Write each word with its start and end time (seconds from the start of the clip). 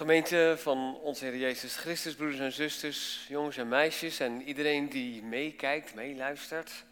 Gemeente 0.00 0.56
van 0.58 0.96
onze 0.96 1.24
Heer 1.24 1.36
Jezus 1.36 1.76
Christus, 1.76 2.14
broeders 2.14 2.40
en 2.40 2.52
zusters, 2.52 3.26
jongens 3.28 3.56
en 3.56 3.68
meisjes 3.68 4.20
en 4.20 4.42
iedereen 4.42 4.88
die 4.88 5.22
meekijkt, 5.22 5.94
meeluistert. 5.94 6.84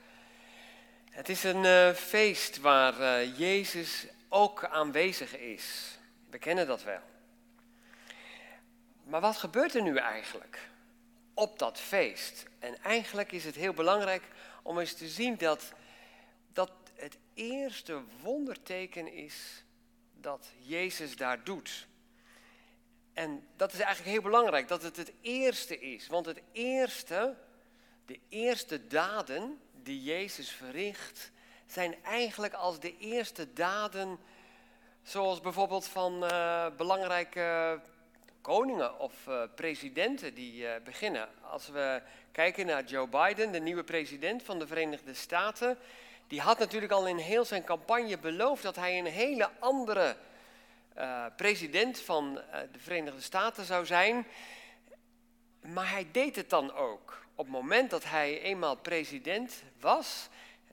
Het 1.11 1.29
is 1.29 1.45
een 1.45 1.65
uh, 1.65 1.93
feest 1.93 2.61
waar 2.61 3.01
uh, 3.01 3.39
Jezus 3.39 4.07
ook 4.29 4.65
aanwezig 4.65 5.37
is. 5.37 5.99
We 6.31 6.39
kennen 6.39 6.67
dat 6.67 6.83
wel. 6.83 7.01
Maar 9.05 9.21
wat 9.21 9.37
gebeurt 9.37 9.75
er 9.75 9.83
nu 9.83 9.97
eigenlijk 9.97 10.69
op 11.35 11.59
dat 11.59 11.81
feest? 11.81 12.47
En 12.59 12.83
eigenlijk 12.83 13.33
is 13.33 13.45
het 13.45 13.55
heel 13.55 13.75
belangrijk 13.75 14.23
om 14.63 14.79
eens 14.79 14.95
te 14.95 15.09
zien 15.09 15.37
dat, 15.37 15.73
dat 16.53 16.73
het 16.95 17.19
eerste 17.35 18.03
wonderteken 18.23 19.13
is 19.13 19.65
dat 20.21 20.47
Jezus 20.59 21.17
daar 21.17 21.45
doet. 21.45 21.87
En 23.19 23.47
dat 23.57 23.73
is 23.73 23.81
eigenlijk 23.81 24.11
heel 24.11 24.23
belangrijk, 24.23 24.69
dat 24.69 24.83
het 24.83 24.97
het 24.97 25.13
eerste 25.21 25.79
is. 25.79 26.07
Want 26.07 26.27
het 26.27 26.41
eerste, 26.53 27.35
de 28.07 28.19
eerste 28.29 28.87
daden 28.87 29.61
die 29.83 30.03
Jezus 30.03 30.51
verricht, 30.51 31.31
zijn 31.67 31.97
eigenlijk 32.05 32.55
als 32.55 32.81
de 32.81 32.99
eerste 32.99 33.53
daden, 33.53 34.19
zoals 35.03 35.41
bijvoorbeeld 35.41 35.87
van 35.87 36.25
uh, 36.25 36.67
belangrijke 36.77 37.81
koningen 38.41 38.99
of 38.99 39.27
uh, 39.29 39.43
presidenten 39.55 40.35
die 40.35 40.63
uh, 40.63 40.71
beginnen. 40.85 41.29
Als 41.41 41.69
we 41.69 42.03
kijken 42.33 42.67
naar 42.67 42.85
Joe 42.85 43.09
Biden, 43.09 43.53
de 43.53 43.61
nieuwe 43.61 43.85
president 43.85 44.43
van 44.43 44.59
de 44.59 44.67
Verenigde 44.67 45.15
Staten, 45.15 45.79
die 46.27 46.41
had 46.41 46.59
natuurlijk 46.59 46.93
al 46.93 47.07
in 47.07 47.17
heel 47.17 47.45
zijn 47.45 47.65
campagne 47.65 48.19
beloofd 48.19 48.63
dat 48.63 48.77
hij 48.77 48.99
een 48.99 49.07
hele 49.07 49.51
andere 49.59 50.17
uh, 50.99 51.25
president 51.37 52.01
van 52.01 52.39
uh, 52.39 52.61
de 52.73 52.79
Verenigde 52.79 53.21
Staten 53.21 53.65
zou 53.65 53.87
zijn. 53.87 54.27
Maar 55.61 55.91
hij 55.91 56.07
deed 56.13 56.37
het 56.37 56.51
dan 56.51 56.73
ook. 56.73 57.27
Op 57.35 57.45
het 57.45 57.55
moment 57.55 57.91
dat 57.91 58.05
hij 58.05 58.41
eenmaal 58.41 58.77
president 58.77 59.63
was, 59.81 60.29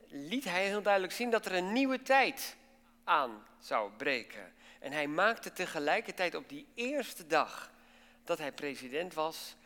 liet 0.08 0.44
hij 0.44 0.64
heel 0.66 0.82
duidelijk 0.82 1.12
zien 1.12 1.30
dat 1.30 1.46
er 1.46 1.54
een 1.54 1.72
nieuwe 1.72 2.02
tijd 2.02 2.56
aan 3.04 3.46
zou 3.58 3.90
breken. 3.96 4.52
En 4.80 4.92
hij 4.92 5.06
maakte 5.06 5.52
tegelijkertijd 5.52 6.34
op 6.34 6.48
die 6.48 6.66
eerste 6.74 7.26
dag 7.26 7.70
dat 8.24 8.38
hij 8.38 8.52
president 8.52 9.14
was, 9.14 9.56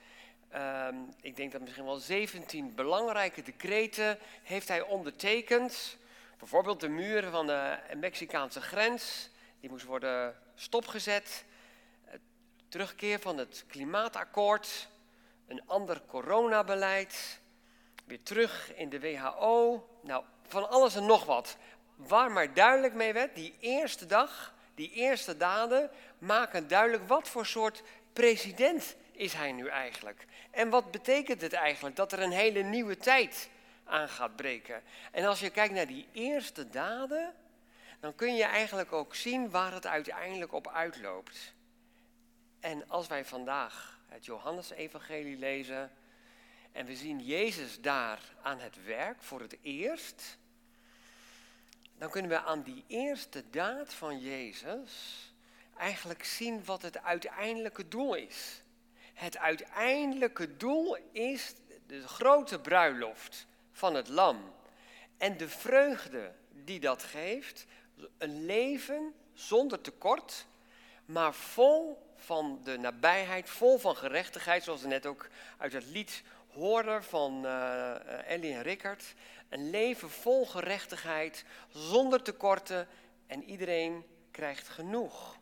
uh, 0.55 0.89
ik 1.21 1.37
denk 1.37 1.53
dat 1.53 1.61
misschien 1.61 1.85
wel 1.85 1.97
17 1.97 2.75
belangrijke 2.75 3.43
decreten 3.43 4.19
heeft 4.43 4.69
hij 4.69 4.83
ondertekend. 4.83 5.97
Bijvoorbeeld 6.39 6.81
de 6.81 6.89
muren 6.89 7.31
van 7.31 7.47
de 7.47 7.79
Mexicaanse 7.97 8.61
grens, 8.61 9.31
die 9.61 9.71
moest 9.71 9.85
worden 9.85 10.35
stopgezet. 10.61 11.45
Terugkeer 12.69 13.21
van 13.21 13.39
het 13.39 13.65
klimaatakkoord. 13.69 14.89
Een 15.47 15.63
ander 15.67 16.03
coronabeleid. 16.07 17.41
Weer 18.05 18.23
terug 18.23 18.75
in 18.75 18.89
de 18.89 19.01
WHO. 19.01 19.89
Nou, 20.03 20.25
van 20.47 20.71
alles 20.71 20.95
en 20.95 21.07
nog 21.07 21.25
wat. 21.25 21.57
Waar 21.97 22.31
maar 22.31 22.55
duidelijk 22.55 22.95
mee 22.95 23.13
werd, 23.13 23.35
die 23.35 23.55
eerste 23.61 24.07
dag, 24.07 24.55
die 24.75 24.91
eerste 24.91 25.37
daden, 25.37 25.91
maken 26.19 26.69
duidelijk 26.69 27.09
wat 27.09 27.29
voor 27.29 27.47
soort 27.47 27.83
president 28.13 28.97
is 29.13 29.33
hij 29.33 29.53
nu 29.53 29.67
eigenlijk. 29.67 30.27
En 30.51 30.71
wat 30.71 30.91
betekent 30.91 31.41
het 31.41 31.53
eigenlijk 31.53 31.97
dat 31.97 32.13
er 32.13 32.21
een 32.21 32.31
hele 32.31 32.63
nieuwe 32.63 32.97
tijd 32.97 33.49
aan 33.85 34.09
gaat 34.09 34.37
breken. 34.37 34.83
En 35.13 35.25
als 35.25 35.41
je 35.41 35.51
kijkt 35.51 35.75
naar 35.75 35.87
die 35.87 36.09
eerste 36.13 36.69
daden, 36.69 37.35
dan 38.01 38.15
kun 38.15 38.35
je 38.35 38.45
eigenlijk 38.45 38.93
ook 38.93 39.15
zien 39.15 39.51
waar 39.51 39.73
het 39.73 39.87
uiteindelijk 39.87 40.53
op 40.53 40.69
uitloopt. 40.69 41.55
En 42.61 42.89
als 42.89 43.07
wij 43.07 43.25
vandaag 43.25 44.01
het 44.07 44.25
Johannesevangelie 44.25 45.39
lezen 45.39 45.93
en 46.73 46.87
we 46.87 46.97
zien 46.97 47.21
Jezus 47.25 47.81
daar 47.81 48.21
aan 48.43 48.59
het 48.59 48.85
werk 48.85 49.23
voor 49.23 49.41
het 49.41 49.57
eerst, 49.63 50.39
dan 51.99 52.11
kunnen 52.11 52.31
we 52.31 52.41
aan 52.41 52.63
die 52.63 52.85
eerste 52.87 53.51
daad 53.51 53.95
van 53.95 54.21
Jezus 54.21 55.25
eigenlijk 55.77 56.25
zien 56.25 56.65
wat 56.65 56.83
het 56.83 57.03
uiteindelijke 57.03 57.89
doel 57.89 58.15
is. 58.15 58.63
Het 59.15 59.39
uiteindelijke 59.39 60.57
doel 60.57 60.97
is 61.13 61.55
de 61.87 62.09
grote 62.09 62.61
bruiloft 62.61 63.47
van 63.73 63.95
het 63.95 64.09
lam. 64.09 64.55
En 65.17 65.37
de 65.37 65.49
vreugde 65.49 66.33
die 66.49 66.81
dat 66.81 67.03
geeft, 67.03 67.67
een 68.19 68.45
leven 68.45 69.15
zonder 69.35 69.81
tekort, 69.81 70.47
maar 71.05 71.35
vol 71.35 72.09
van 72.17 72.61
de 72.65 72.79
nabijheid, 72.79 73.51
vol 73.51 73.79
van 73.79 73.97
gerechtigheid, 73.97 74.65
zoals 74.65 74.83
we 74.83 74.89
net 74.89 75.07
ook 75.07 75.29
uit 75.59 75.73
het 75.73 75.87
lied 75.87 76.23
hoorden 76.53 77.05
van 77.05 77.45
uh, 77.45 78.31
Ellie 78.31 78.55
en 78.55 78.63
Rickert. 78.63 79.15
Een 79.49 79.71
leven 79.71 80.11
vol 80.11 80.47
gerechtigheid, 80.47 81.45
zonder 81.69 82.23
tekorten 82.23 82.89
en 83.27 83.45
iedereen 83.45 84.05
krijgt 84.31 84.69
genoeg. 84.69 85.39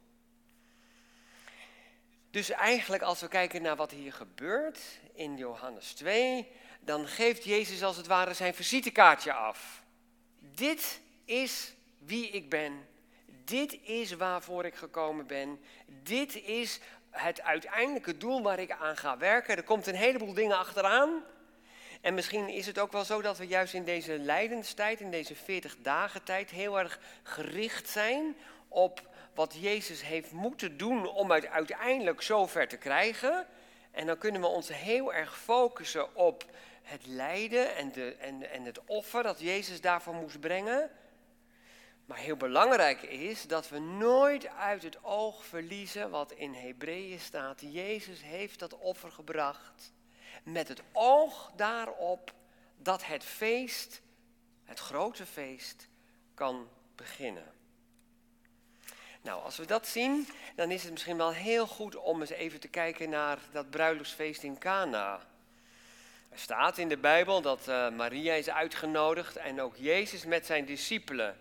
Dus 2.31 2.51
eigenlijk 2.51 3.03
als 3.03 3.21
we 3.21 3.29
kijken 3.29 3.63
naar 3.63 3.77
wat 3.77 3.91
hier 3.91 4.13
gebeurt 4.13 4.81
in 5.15 5.37
Johannes 5.37 5.93
2, 5.93 6.49
dan 6.81 7.07
geeft 7.07 7.45
Jezus 7.45 7.83
als 7.83 7.97
het 7.97 8.07
ware 8.07 8.35
zijn 8.35 8.55
visitekaartje 8.55 9.33
af. 9.33 9.83
Dit 10.39 11.01
is 11.25 11.75
wie 11.98 12.31
ik 12.31 12.48
ben. 12.48 12.86
Dit 13.44 13.78
is 13.82 14.12
waarvoor 14.12 14.64
ik 14.64 14.75
gekomen 14.75 15.26
ben. 15.26 15.60
Dit 16.03 16.42
is 16.44 16.81
het 17.10 17.42
uiteindelijke 17.42 18.16
doel 18.16 18.42
waar 18.42 18.59
ik 18.59 18.70
aan 18.70 18.97
ga 18.97 19.19
werken. 19.19 19.56
Er 19.56 19.62
komt 19.62 19.86
een 19.86 19.94
heleboel 19.94 20.34
dingen 20.34 20.59
achteraan. 20.59 21.22
En 22.00 22.14
misschien 22.14 22.48
is 22.48 22.66
het 22.66 22.78
ook 22.78 22.92
wel 22.92 23.04
zo 23.04 23.22
dat 23.22 23.38
we 23.38 23.47
juist 23.47 23.75
in 23.75 23.84
deze 23.84 24.19
lijdenstijd, 24.19 25.00
in 25.00 25.10
deze 25.10 25.34
40 25.34 25.76
dagen 25.82 26.25
tijd, 26.25 26.50
heel 26.50 26.78
erg 26.78 27.00
gericht 27.22 27.88
zijn 27.88 28.36
op 28.69 29.03
wat 29.34 29.56
Jezus 29.60 30.03
heeft 30.03 30.32
moeten 30.32 30.76
doen 30.76 31.09
om 31.09 31.30
het 31.30 31.47
uiteindelijk 31.47 32.22
zover 32.22 32.69
te 32.69 32.76
krijgen. 32.76 33.47
En 33.91 34.06
dan 34.06 34.19
kunnen 34.19 34.41
we 34.41 34.47
ons 34.47 34.69
heel 34.69 35.15
erg 35.15 35.38
focussen 35.38 36.16
op 36.16 36.44
het 36.82 37.06
lijden 37.06 37.76
en, 37.76 37.92
de, 37.92 38.15
en, 38.19 38.50
en 38.50 38.65
het 38.65 38.80
offer 38.86 39.22
dat 39.22 39.41
Jezus 39.41 39.80
daarvoor 39.80 40.15
moest 40.15 40.41
brengen. 40.41 40.91
Maar 42.09 42.19
heel 42.19 42.37
belangrijk 42.37 43.03
is 43.03 43.47
dat 43.47 43.69
we 43.69 43.79
nooit 43.79 44.47
uit 44.47 44.83
het 44.83 45.05
oog 45.05 45.45
verliezen 45.45 46.11
wat 46.11 46.33
in 46.33 46.55
Hebreeën 46.55 47.21
staat. 47.21 47.61
Jezus 47.61 48.23
heeft 48.23 48.59
dat 48.59 48.79
offer 48.79 49.11
gebracht 49.11 49.93
met 50.43 50.69
het 50.69 50.83
oog 50.93 51.51
daarop 51.57 52.33
dat 52.77 53.07
het 53.07 53.25
feest, 53.25 54.01
het 54.65 54.79
grote 54.79 55.27
feest, 55.27 55.89
kan 56.35 56.69
beginnen. 56.95 57.53
Nou, 59.23 59.43
als 59.43 59.57
we 59.57 59.67
dat 59.67 59.87
zien, 59.87 60.29
dan 60.57 60.71
is 60.71 60.83
het 60.83 60.93
misschien 60.93 61.17
wel 61.17 61.33
heel 61.33 61.67
goed 61.67 61.97
om 61.97 62.21
eens 62.21 62.31
even 62.31 62.61
te 62.61 62.69
kijken 62.69 63.11
naar 63.11 63.39
dat 63.53 63.71
bruiloftsfeest 63.71 64.43
in 64.43 64.59
Cana. 64.59 65.21
Er 66.29 66.39
staat 66.39 66.79
in 66.79 66.89
de 66.89 66.99
Bijbel 66.99 67.41
dat 67.41 67.69
uh, 67.69 67.91
Maria 67.91 68.35
is 68.35 68.51
uitgenodigd 68.51 69.37
en 69.37 69.61
ook 69.61 69.77
Jezus 69.77 70.25
met 70.25 70.47
zijn 70.47 70.65
discipelen. 70.65 71.37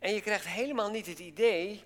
En 0.00 0.14
je 0.14 0.20
krijgt 0.20 0.46
helemaal 0.46 0.90
niet 0.90 1.06
het 1.06 1.18
idee 1.18 1.84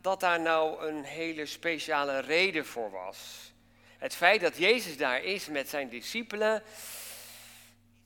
dat 0.00 0.20
daar 0.20 0.40
nou 0.40 0.86
een 0.86 1.04
hele 1.04 1.46
speciale 1.46 2.18
reden 2.18 2.66
voor 2.66 2.90
was. 2.90 3.52
Het 3.98 4.14
feit 4.14 4.40
dat 4.40 4.56
Jezus 4.56 4.96
daar 4.96 5.22
is 5.22 5.48
met 5.48 5.68
zijn 5.68 5.88
discipelen 5.88 6.62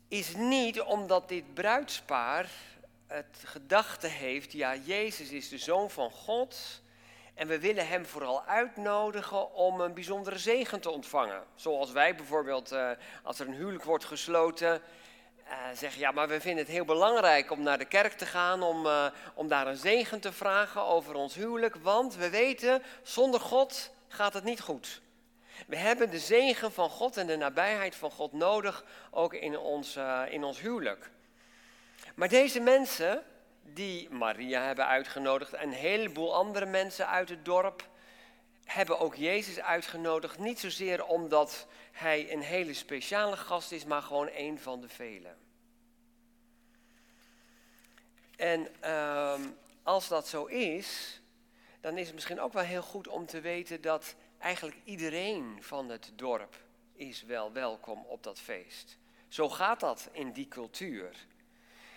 is 0.08 0.34
niet 0.34 0.80
omdat 0.80 1.28
dit 1.28 1.54
bruidspaar 1.54 2.48
het 3.06 3.42
gedachte 3.44 4.06
heeft, 4.06 4.52
ja, 4.52 4.76
Jezus 4.76 5.30
is 5.30 5.48
de 5.48 5.58
zoon 5.58 5.90
van 5.90 6.10
God 6.10 6.82
en 7.34 7.48
we 7.48 7.58
willen 7.58 7.88
hem 7.88 8.06
vooral 8.06 8.44
uitnodigen 8.44 9.52
om 9.52 9.80
een 9.80 9.94
bijzondere 9.94 10.38
zegen 10.38 10.80
te 10.80 10.90
ontvangen. 10.90 11.44
Zoals 11.54 11.92
wij 11.92 12.14
bijvoorbeeld, 12.14 12.72
uh, 12.72 12.90
als 13.22 13.38
er 13.38 13.46
een 13.46 13.54
huwelijk 13.54 13.84
wordt 13.84 14.04
gesloten, 14.04 14.82
uh, 15.50 15.54
zeggen, 15.74 16.00
ja, 16.00 16.10
maar 16.10 16.28
we 16.28 16.40
vinden 16.40 16.64
het 16.64 16.72
heel 16.72 16.84
belangrijk 16.84 17.50
om 17.50 17.62
naar 17.62 17.78
de 17.78 17.84
kerk 17.84 18.12
te 18.12 18.26
gaan, 18.26 18.62
om, 18.62 18.86
uh, 18.86 19.06
om 19.34 19.48
daar 19.48 19.66
een 19.66 19.76
zegen 19.76 20.20
te 20.20 20.32
vragen 20.32 20.82
over 20.82 21.14
ons 21.14 21.34
huwelijk, 21.34 21.76
want 21.76 22.16
we 22.16 22.30
weten, 22.30 22.82
zonder 23.02 23.40
God 23.40 23.90
gaat 24.08 24.34
het 24.34 24.44
niet 24.44 24.60
goed. 24.60 25.00
We 25.66 25.76
hebben 25.76 26.10
de 26.10 26.18
zegen 26.18 26.72
van 26.72 26.90
God 26.90 27.16
en 27.16 27.26
de 27.26 27.36
nabijheid 27.36 27.94
van 27.94 28.10
God 28.10 28.32
nodig, 28.32 28.84
ook 29.10 29.34
in 29.34 29.58
ons, 29.58 29.96
uh, 29.96 30.22
in 30.28 30.44
ons 30.44 30.60
huwelijk. 30.60 31.10
Maar 32.14 32.28
deze 32.28 32.60
mensen, 32.60 33.22
die 33.62 34.10
Maria 34.10 34.62
hebben 34.62 34.86
uitgenodigd 34.86 35.52
en 35.52 35.68
een 35.68 35.74
heleboel 35.74 36.34
andere 36.34 36.66
mensen 36.66 37.08
uit 37.08 37.28
het 37.28 37.44
dorp, 37.44 37.86
hebben 38.64 38.98
ook 38.98 39.14
Jezus 39.14 39.60
uitgenodigd. 39.60 40.38
Niet 40.38 40.60
zozeer 40.60 41.04
omdat 41.04 41.66
hij 41.98 42.32
een 42.32 42.42
hele 42.42 42.74
speciale 42.74 43.36
gast 43.36 43.72
is, 43.72 43.84
maar 43.84 44.02
gewoon 44.02 44.30
een 44.34 44.58
van 44.58 44.80
de 44.80 44.88
velen. 44.88 45.36
En 48.36 48.68
uh, 48.84 49.40
als 49.82 50.08
dat 50.08 50.28
zo 50.28 50.44
is, 50.44 51.20
dan 51.80 51.98
is 51.98 52.06
het 52.06 52.14
misschien 52.14 52.40
ook 52.40 52.52
wel 52.52 52.62
heel 52.62 52.82
goed 52.82 53.08
om 53.08 53.26
te 53.26 53.40
weten 53.40 53.80
dat 53.80 54.14
eigenlijk 54.38 54.78
iedereen 54.84 55.56
van 55.60 55.88
het 55.88 56.12
dorp 56.14 56.56
is 56.94 57.22
wel 57.22 57.52
welkom 57.52 58.04
op 58.06 58.22
dat 58.22 58.40
feest. 58.40 58.98
Zo 59.28 59.48
gaat 59.48 59.80
dat 59.80 60.08
in 60.12 60.32
die 60.32 60.48
cultuur. 60.48 61.26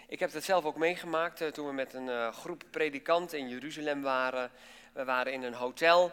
Ik 0.08 0.20
heb 0.20 0.32
dat 0.32 0.44
zelf 0.44 0.66
ook 0.66 0.78
meegemaakt 0.78 1.42
eh, 1.42 1.48
toen 1.48 1.68
we 1.68 1.74
met 1.74 1.94
een 1.94 2.08
uh, 2.08 2.34
groep 2.34 2.64
predikanten 2.72 3.40
in 3.40 3.50
Jeruzalem 3.50 4.02
waren. 4.02 4.52
We 4.94 5.04
waren 5.04 5.34
in 5.34 5.44
een 5.44 5.54
hotel 5.54 6.12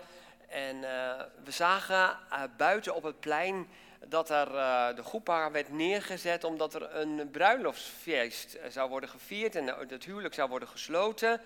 en 0.48 0.76
uh, 0.76 1.20
we 1.44 1.50
zagen 1.50 2.18
buiten 2.56 2.94
op 2.94 3.02
het 3.02 3.20
plein 3.20 3.68
dat 4.04 4.30
er 4.30 4.46
de 4.96 5.02
groeppaar 5.02 5.52
werd 5.52 5.72
neergezet 5.72 6.44
omdat 6.44 6.74
er 6.74 6.94
een 6.94 7.30
bruiloftsfeest 7.30 8.58
zou 8.68 8.88
worden 8.88 9.08
gevierd 9.08 9.56
en 9.56 9.66
het 9.88 10.04
huwelijk 10.04 10.34
zou 10.34 10.48
worden 10.48 10.68
gesloten. 10.68 11.40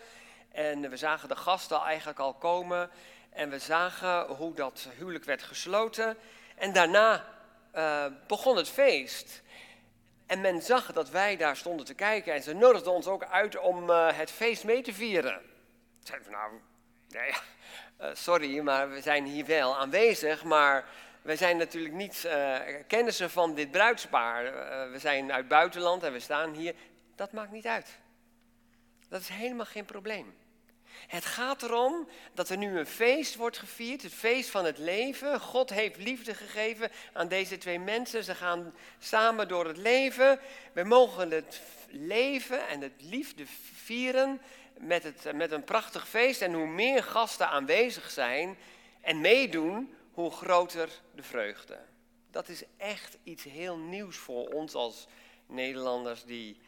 En 0.53 0.91
we 0.91 0.97
zagen 0.97 1.29
de 1.29 1.37
gasten 1.37 1.81
eigenlijk 1.81 2.19
al 2.19 2.35
komen 2.35 2.91
en 3.31 3.51
we 3.51 3.59
zagen 3.59 4.27
hoe 4.27 4.55
dat 4.55 4.89
huwelijk 4.97 5.25
werd 5.25 5.43
gesloten. 5.43 6.17
En 6.57 6.73
daarna 6.73 7.25
begon 8.27 8.57
het 8.57 8.69
feest. 8.69 9.43
En 10.33 10.41
men 10.41 10.63
zag 10.63 10.93
dat 10.93 11.11
wij 11.11 11.37
daar 11.37 11.57
stonden 11.57 11.87
te 11.87 11.95
kijken 11.95 12.35
en 12.35 12.43
ze 12.43 12.53
nodigden 12.53 12.93
ons 12.93 13.07
ook 13.07 13.25
uit 13.25 13.59
om 13.59 13.91
uh, 13.91 14.13
het 14.13 14.31
feest 14.31 14.65
mee 14.65 14.83
te 14.83 14.93
vieren. 14.93 15.41
Zeiden 16.03 16.29
we 16.29 16.35
nou, 16.35 16.53
nee, 17.13 17.33
uh, 18.01 18.15
sorry, 18.15 18.59
maar 18.59 18.91
we 18.91 19.01
zijn 19.01 19.25
hier 19.25 19.47
wel 19.47 19.77
aanwezig, 19.77 20.45
maar 20.45 20.85
we 21.23 21.37
zijn 21.37 21.57
natuurlijk 21.57 21.95
niet 21.95 22.23
uh, 22.27 22.57
kennissen 22.87 23.31
van 23.31 23.55
dit 23.55 23.71
bruidspaar. 23.71 24.45
we 24.91 24.99
zijn 24.99 25.33
uit 25.33 25.49
buitenland 25.49 26.03
en 26.03 26.13
we 26.13 26.21
staan 26.21 26.55
hier. 26.55 26.75
Dat 27.15 27.33
maakt 27.33 27.53
niet 27.53 27.67
uit. 27.67 27.99
Dat 29.09 29.21
is 29.21 29.29
helemaal 29.29 29.67
geen 29.67 29.85
probleem. 29.85 30.35
Het 31.07 31.25
gaat 31.25 31.63
erom 31.63 32.09
dat 32.35 32.49
er 32.49 32.57
nu 32.57 32.79
een 32.79 32.87
feest 32.87 33.35
wordt 33.35 33.59
gevierd, 33.59 34.03
het 34.03 34.13
feest 34.13 34.51
van 34.51 34.65
het 34.65 34.79
leven. 34.79 35.41
God 35.41 35.71
heeft 35.71 35.97
liefde 35.97 36.35
gegeven 36.35 36.91
aan 37.13 37.29
deze 37.29 37.59
twee 37.59 37.79
mensen. 37.79 38.25
Ze 38.25 38.35
gaan 38.35 38.75
samen 38.99 39.49
door 39.49 39.67
het 39.67 39.77
leven. 39.77 40.41
We 40.73 40.85
mogen 40.85 41.31
het 41.31 41.61
leven 41.89 42.69
en 42.69 42.81
het 42.81 42.93
liefde 42.99 43.45
vieren 43.75 44.41
met, 44.79 45.03
het, 45.03 45.33
met 45.35 45.53
een 45.53 45.65
prachtig 45.65 46.09
feest. 46.09 46.43
En 46.43 46.53
hoe 46.53 46.67
meer 46.67 47.03
gasten 47.03 47.49
aanwezig 47.49 48.11
zijn 48.11 48.57
en 49.01 49.21
meedoen, 49.21 49.95
hoe 50.13 50.31
groter 50.31 50.89
de 51.15 51.23
vreugde. 51.23 51.79
Dat 52.31 52.49
is 52.49 52.63
echt 52.77 53.19
iets 53.23 53.45
heel 53.45 53.79
nieuws 53.79 54.17
voor 54.17 54.49
ons 54.49 54.75
als 54.75 55.07
Nederlanders 55.47 56.25
die 56.25 56.61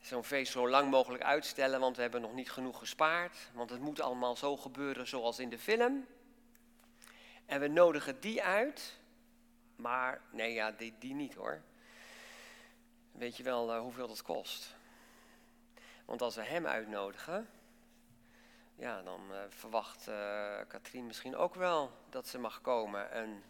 zo'n 0.00 0.24
feest 0.24 0.52
zo 0.52 0.68
lang 0.68 0.90
mogelijk 0.90 1.22
uitstellen, 1.22 1.80
want 1.80 1.96
we 1.96 2.02
hebben 2.02 2.20
nog 2.20 2.34
niet 2.34 2.50
genoeg 2.50 2.78
gespaard. 2.78 3.36
Want 3.54 3.70
het 3.70 3.80
moet 3.80 4.00
allemaal 4.00 4.36
zo 4.36 4.56
gebeuren 4.56 5.06
zoals 5.06 5.38
in 5.38 5.48
de 5.48 5.58
film. 5.58 6.06
En 7.46 7.60
we 7.60 7.68
nodigen 7.68 8.20
die 8.20 8.42
uit, 8.42 8.98
maar 9.76 10.20
nee, 10.30 10.52
ja, 10.52 10.70
die, 10.70 10.94
die 10.98 11.14
niet 11.14 11.34
hoor. 11.34 11.62
Weet 13.12 13.36
je 13.36 13.42
wel 13.42 13.74
uh, 13.74 13.80
hoeveel 13.80 14.08
dat 14.08 14.22
kost? 14.22 14.74
Want 16.06 16.22
als 16.22 16.34
we 16.34 16.42
hem 16.42 16.66
uitnodigen, 16.66 17.48
ja, 18.74 19.02
dan 19.02 19.20
uh, 19.30 19.38
verwacht 19.48 20.08
uh, 20.08 20.58
Katrien 20.68 21.06
misschien 21.06 21.36
ook 21.36 21.54
wel 21.54 21.92
dat 22.10 22.26
ze 22.28 22.38
mag 22.38 22.60
komen. 22.60 23.10
En 23.10 23.42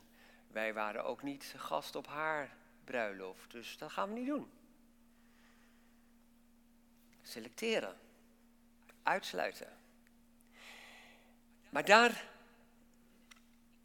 wij 0.49 0.75
waren 0.75 1.05
ook 1.05 1.23
niet 1.23 1.55
gast 1.57 1.97
op 1.97 2.07
haar 2.07 2.57
bruiloft, 2.85 3.51
dus 3.51 3.79
dat 3.79 3.91
gaan 3.91 4.09
we 4.09 4.19
niet 4.19 4.27
doen. 4.27 4.51
Selecteren. 7.23 7.97
Uitsluiten. 9.03 9.69
Maar 11.71 11.85
daar 11.85 12.25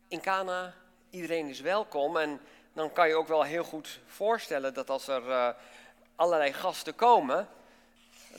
in 0.08 0.22
Cana, 0.22 0.74
iedereen 1.10 1.48
is 1.48 1.60
welkom. 1.60 2.18
En 2.18 2.42
dan 2.74 2.94
kan 2.94 3.08
je 3.08 3.16
ook 3.16 3.28
wel 3.28 3.44
heel 3.44 3.64
goed 3.64 4.00
voorstellen 4.06 4.74
dat 4.74 4.90
als 4.90 5.08
er 5.08 5.28
uh, 5.28 5.50
allerlei 6.16 6.54
gasten 6.54 6.96
komen, 6.96 7.48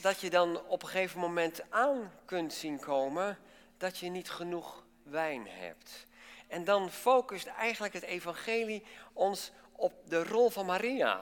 dat 0.00 0.20
je 0.20 0.30
dan 0.30 0.60
op 0.66 0.82
een 0.82 0.88
gegeven 0.88 1.20
moment 1.20 1.62
aan 1.68 2.12
kunt 2.24 2.52
zien 2.52 2.80
komen 2.80 3.38
dat 3.76 3.98
je 3.98 4.08
niet 4.08 4.30
genoeg 4.30 4.84
wijn 5.02 5.46
hebt. 5.48 6.06
En 6.48 6.64
dan 6.64 6.90
focust 6.90 7.46
eigenlijk 7.46 7.94
het 7.94 8.02
evangelie 8.02 8.82
ons 9.12 9.52
op 9.72 9.92
de 10.04 10.24
rol 10.24 10.50
van 10.50 10.66
Maria. 10.66 11.20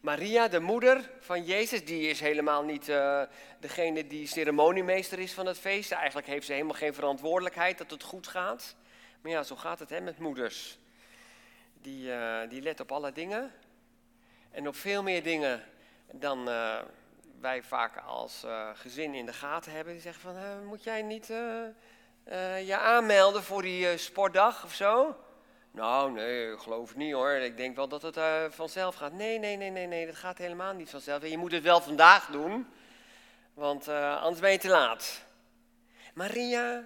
Maria, 0.00 0.48
de 0.48 0.60
moeder 0.60 1.10
van 1.20 1.44
Jezus, 1.44 1.84
die 1.84 2.08
is 2.08 2.20
helemaal 2.20 2.62
niet 2.64 2.88
uh, 2.88 3.22
degene 3.60 4.06
die 4.06 4.26
ceremoniemeester 4.26 5.18
is 5.18 5.32
van 5.32 5.46
het 5.46 5.58
feest. 5.58 5.92
Eigenlijk 5.92 6.26
heeft 6.26 6.46
ze 6.46 6.52
helemaal 6.52 6.74
geen 6.74 6.94
verantwoordelijkheid 6.94 7.78
dat 7.78 7.90
het 7.90 8.02
goed 8.02 8.26
gaat. 8.26 8.76
Maar 9.20 9.32
ja, 9.32 9.42
zo 9.42 9.56
gaat 9.56 9.78
het 9.78 9.90
hè, 9.90 10.00
met 10.00 10.18
moeders. 10.18 10.78
Die, 11.82 12.08
uh, 12.08 12.40
die 12.48 12.62
let 12.62 12.80
op 12.80 12.92
alle 12.92 13.12
dingen. 13.12 13.52
En 14.50 14.68
op 14.68 14.76
veel 14.76 15.02
meer 15.02 15.22
dingen 15.22 15.64
dan 16.12 16.48
uh, 16.48 16.80
wij 17.40 17.62
vaak 17.62 17.96
als 17.96 18.44
gezin 18.74 19.14
in 19.14 19.26
de 19.26 19.32
gaten 19.32 19.72
hebben. 19.72 19.92
Die 19.92 20.02
zeggen 20.02 20.22
van, 20.22 20.66
moet 20.66 20.84
jij 20.84 21.02
niet 21.02 21.26
je 22.66 22.78
aanmelden 22.80 23.42
voor 23.42 23.62
die 23.62 23.96
sportdag 23.96 24.64
of 24.64 24.74
zo? 24.74 25.16
Nou, 25.70 26.12
nee, 26.12 26.52
ik 26.52 26.58
geloof 26.58 26.96
niet 26.96 27.12
hoor. 27.12 27.30
Ik 27.30 27.56
denk 27.56 27.76
wel 27.76 27.88
dat 27.88 28.02
het 28.02 28.18
vanzelf 28.54 28.94
gaat. 28.94 29.12
Nee, 29.12 29.38
nee, 29.38 29.56
nee, 29.56 29.70
nee, 29.70 29.86
nee, 29.86 30.06
dat 30.06 30.16
gaat 30.16 30.38
helemaal 30.38 30.74
niet 30.74 30.90
vanzelf. 30.90 31.22
En 31.22 31.30
je 31.30 31.38
moet 31.38 31.52
het 31.52 31.62
wel 31.62 31.80
vandaag 31.80 32.26
doen, 32.26 32.66
want 33.54 33.88
anders 33.88 34.40
ben 34.40 34.50
je 34.50 34.58
te 34.58 34.68
laat. 34.68 35.24
Maria 36.14 36.84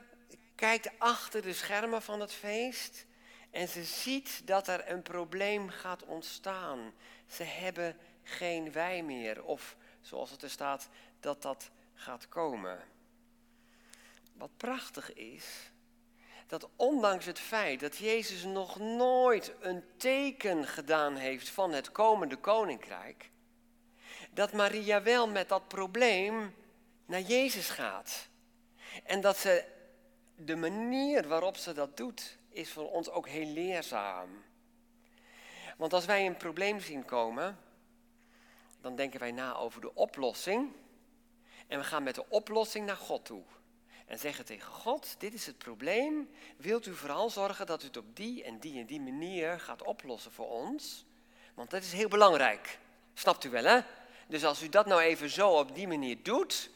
kijkt 0.54 0.90
achter 0.98 1.42
de 1.42 1.52
schermen 1.52 2.02
van 2.02 2.20
het 2.20 2.32
feest 2.32 3.06
en 3.50 3.68
ze 3.68 3.84
ziet 3.84 4.46
dat 4.46 4.68
er 4.68 4.90
een 4.90 5.02
probleem 5.02 5.68
gaat 5.68 6.04
ontstaan. 6.04 6.92
Ze 7.26 7.42
hebben 7.42 7.96
geen 8.22 8.72
wijn 8.72 9.06
meer, 9.06 9.44
of 9.44 9.76
zoals 10.02 10.30
het 10.30 10.42
er 10.42 10.50
staat, 10.50 10.88
dat 11.20 11.42
dat 11.42 11.70
gaat 11.94 12.28
komen. 12.28 12.80
Wat 14.32 14.50
prachtig 14.56 15.12
is, 15.12 15.70
dat 16.46 16.68
ondanks 16.76 17.24
het 17.24 17.38
feit 17.38 17.80
dat 17.80 17.96
Jezus 17.96 18.44
nog 18.44 18.78
nooit 18.78 19.52
een 19.60 19.84
teken 19.96 20.66
gedaan 20.66 21.16
heeft 21.16 21.48
van 21.48 21.72
het 21.72 21.92
komende 21.92 22.36
koninkrijk, 22.36 23.30
dat 24.30 24.52
Maria 24.52 25.02
wel 25.02 25.28
met 25.28 25.48
dat 25.48 25.68
probleem 25.68 26.54
naar 27.06 27.20
Jezus 27.20 27.68
gaat. 27.68 28.28
En 29.04 29.20
dat 29.20 29.36
ze 29.36 29.64
de 30.36 30.56
manier 30.56 31.28
waarop 31.28 31.56
ze 31.56 31.72
dat 31.72 31.96
doet, 31.96 32.38
is 32.48 32.72
voor 32.72 32.90
ons 32.90 33.10
ook 33.10 33.28
heel 33.28 33.46
leerzaam. 33.46 34.44
Want 35.76 35.92
als 35.92 36.04
wij 36.04 36.26
een 36.26 36.36
probleem 36.36 36.80
zien 36.80 37.04
komen, 37.04 37.58
dan 38.82 38.96
denken 38.96 39.20
wij 39.20 39.32
na 39.32 39.54
over 39.54 39.80
de 39.80 39.94
oplossing. 39.94 40.72
En 41.66 41.78
we 41.78 41.84
gaan 41.84 42.02
met 42.02 42.14
de 42.14 42.28
oplossing 42.28 42.86
naar 42.86 42.96
God 42.96 43.24
toe 43.24 43.42
en 44.06 44.18
zeggen 44.18 44.44
tegen 44.44 44.72
God, 44.72 45.14
dit 45.18 45.34
is 45.34 45.46
het 45.46 45.58
probleem. 45.58 46.30
Wilt 46.56 46.86
u 46.86 46.94
vooral 46.94 47.30
zorgen 47.30 47.66
dat 47.66 47.82
u 47.82 47.86
het 47.86 47.96
op 47.96 48.16
die 48.16 48.44
en 48.44 48.58
die 48.58 48.80
en 48.80 48.86
die 48.86 49.00
manier 49.00 49.60
gaat 49.60 49.82
oplossen 49.82 50.32
voor 50.32 50.50
ons? 50.50 51.04
Want 51.54 51.70
dat 51.70 51.82
is 51.82 51.92
heel 51.92 52.08
belangrijk. 52.08 52.78
Snapt 53.14 53.44
u 53.44 53.50
wel, 53.50 53.64
hè? 53.64 53.80
Dus 54.28 54.44
als 54.44 54.62
u 54.62 54.68
dat 54.68 54.86
nou 54.86 55.00
even 55.00 55.30
zo 55.30 55.50
op 55.50 55.74
die 55.74 55.88
manier 55.88 56.22
doet, 56.22 56.70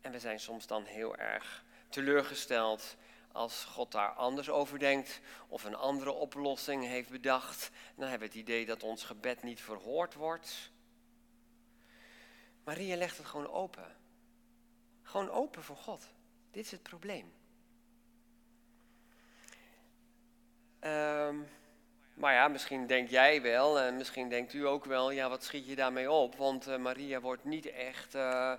en 0.00 0.12
we 0.12 0.18
zijn 0.18 0.40
soms 0.40 0.66
dan 0.66 0.84
heel 0.84 1.16
erg 1.16 1.64
teleurgesteld 1.88 2.96
als 3.32 3.64
God 3.64 3.92
daar 3.92 4.10
anders 4.10 4.50
over 4.50 4.78
denkt 4.78 5.20
of 5.48 5.64
een 5.64 5.76
andere 5.76 6.12
oplossing 6.12 6.84
heeft 6.84 7.08
bedacht, 7.08 7.70
dan 7.94 8.08
hebben 8.08 8.28
we 8.28 8.34
het 8.34 8.42
idee 8.42 8.66
dat 8.66 8.82
ons 8.82 9.04
gebed 9.04 9.42
niet 9.42 9.60
verhoord 9.60 10.14
wordt. 10.14 10.71
Maria 12.64 12.96
legt 12.96 13.16
het 13.16 13.26
gewoon 13.26 13.50
open. 13.50 13.96
Gewoon 15.02 15.30
open 15.30 15.62
voor 15.62 15.76
God. 15.76 16.08
Dit 16.50 16.64
is 16.64 16.70
het 16.70 16.82
probleem. 16.82 17.32
Um, 20.80 21.48
maar 22.14 22.34
ja, 22.34 22.48
misschien 22.48 22.86
denk 22.86 23.08
jij 23.08 23.42
wel 23.42 23.80
en 23.80 23.96
misschien 23.96 24.28
denkt 24.28 24.52
u 24.52 24.66
ook 24.66 24.84
wel, 24.84 25.10
ja, 25.10 25.28
wat 25.28 25.44
schiet 25.44 25.66
je 25.66 25.74
daarmee 25.74 26.10
op? 26.10 26.36
Want 26.36 26.68
uh, 26.68 26.76
Maria 26.76 27.20
wordt 27.20 27.44
niet 27.44 27.66
echt 27.66 28.14
uh, 28.14 28.52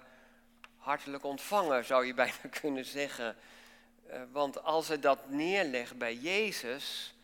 hartelijk 0.78 1.24
ontvangen, 1.24 1.86
zou 1.86 2.06
je 2.06 2.14
bijna 2.24 2.48
kunnen 2.62 2.86
zeggen. 2.86 3.36
Uh, 4.10 4.22
want 4.32 4.64
als 4.64 4.86
ze 4.86 5.00
dat 5.00 5.30
neerlegt 5.30 5.98
bij 5.98 6.16
Jezus, 6.16 7.16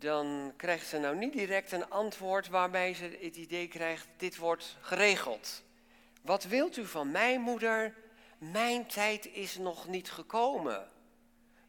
dan 0.00 0.52
krijgt 0.56 0.86
ze 0.86 0.98
nou 0.98 1.16
niet 1.16 1.32
direct 1.32 1.72
een 1.72 1.90
antwoord 1.90 2.48
waarbij 2.48 2.94
ze 2.94 3.18
het 3.20 3.36
idee 3.36 3.68
krijgt, 3.68 4.06
dit 4.16 4.36
wordt 4.36 4.76
geregeld. 4.80 5.62
Wat 6.22 6.44
wilt 6.44 6.76
u 6.76 6.86
van 6.86 7.10
mij, 7.10 7.38
moeder? 7.38 7.94
Mijn 8.38 8.86
tijd 8.86 9.32
is 9.32 9.56
nog 9.56 9.88
niet 9.88 10.10
gekomen. 10.10 10.88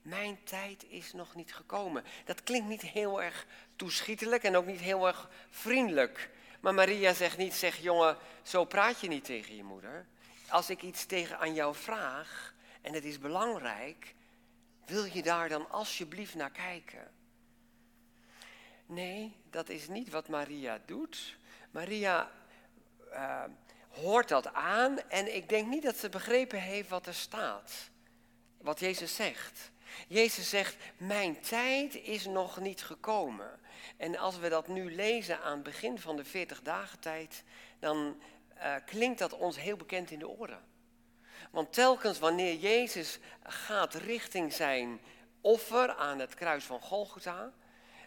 Mijn 0.02 0.44
tijd 0.44 0.86
is 0.90 1.14
nog 1.14 1.36
niet 1.36 1.54
gekomen. 1.54 2.04
Dat 2.26 2.44
klinkt 2.44 2.68
niet 2.68 2.82
heel 2.82 3.22
erg 3.22 3.46
toeschietelijk 3.76 4.44
en 4.44 4.56
ook 4.56 4.66
niet 4.66 4.80
heel 4.80 5.08
erg 5.08 5.30
vriendelijk. 5.50 6.30
Maar 6.60 6.74
Maria 6.74 7.14
zegt 7.14 7.38
niet, 7.38 7.54
zeg 7.54 7.78
jongen, 7.78 8.18
zo 8.44 8.66
praat 8.66 9.00
je 9.00 9.08
niet 9.08 9.26
tegen 9.26 9.56
je 9.56 9.64
moeder. 9.64 10.08
Als 10.50 10.70
ik 10.70 10.82
iets 10.82 11.06
tegen 11.06 11.40
aan 11.40 11.54
jou 11.54 11.76
vraag 11.76 12.54
en 12.82 12.94
het 12.94 13.04
is 13.04 13.20
belangrijk, 13.20 14.16
wil 14.86 15.04
je 15.04 15.22
daar 15.22 15.50
dan 15.50 15.70
alsjeblieft 15.70 16.36
naar 16.36 16.52
kijken? 16.52 17.20
Nee, 18.92 19.36
dat 19.50 19.70
is 19.70 19.88
niet 19.88 20.10
wat 20.10 20.28
Maria 20.28 20.80
doet. 20.86 21.38
Maria 21.70 22.32
uh, 23.14 23.44
hoort 23.90 24.28
dat 24.28 24.54
aan 24.54 25.10
en 25.10 25.36
ik 25.36 25.50
denk 25.50 25.68
niet 25.68 25.84
dat 25.84 25.98
ze 25.98 26.10
begrepen 26.10 26.62
heeft 26.62 26.90
wat 26.90 27.08
er 27.08 27.14
staat. 27.14 27.90
Wat 28.58 28.80
Jezus 28.80 29.16
zegt. 29.16 29.72
Jezus 30.08 30.50
zegt, 30.50 30.76
mijn 30.98 31.42
tijd 31.42 31.96
is 31.96 32.26
nog 32.26 32.60
niet 32.60 32.84
gekomen. 32.84 33.60
En 33.98 34.18
als 34.18 34.38
we 34.38 34.50
dat 34.50 34.68
nu 34.68 34.96
lezen 34.96 35.42
aan 35.42 35.54
het 35.54 35.64
begin 35.64 36.00
van 36.00 36.16
de 36.16 36.26
40 36.26 36.62
dagen 36.62 37.00
tijd, 37.00 37.44
dan 37.80 38.22
uh, 38.58 38.76
klinkt 38.86 39.20
dat 39.20 39.34
ons 39.34 39.60
heel 39.60 39.78
bekend 39.78 40.12
in 40.12 40.20
de 40.20 40.30
oren. 40.30 40.64
Want 41.52 41.74
telkens 41.74 42.20
wanneer 42.20 42.56
Jezus 42.56 43.20
gaat 43.44 43.94
richting 43.94 44.54
zijn 44.54 45.00
offer 45.42 45.96
aan 45.96 46.20
het 46.20 46.34
kruis 46.34 46.64
van 46.64 46.82
Golgotha, 46.82 47.54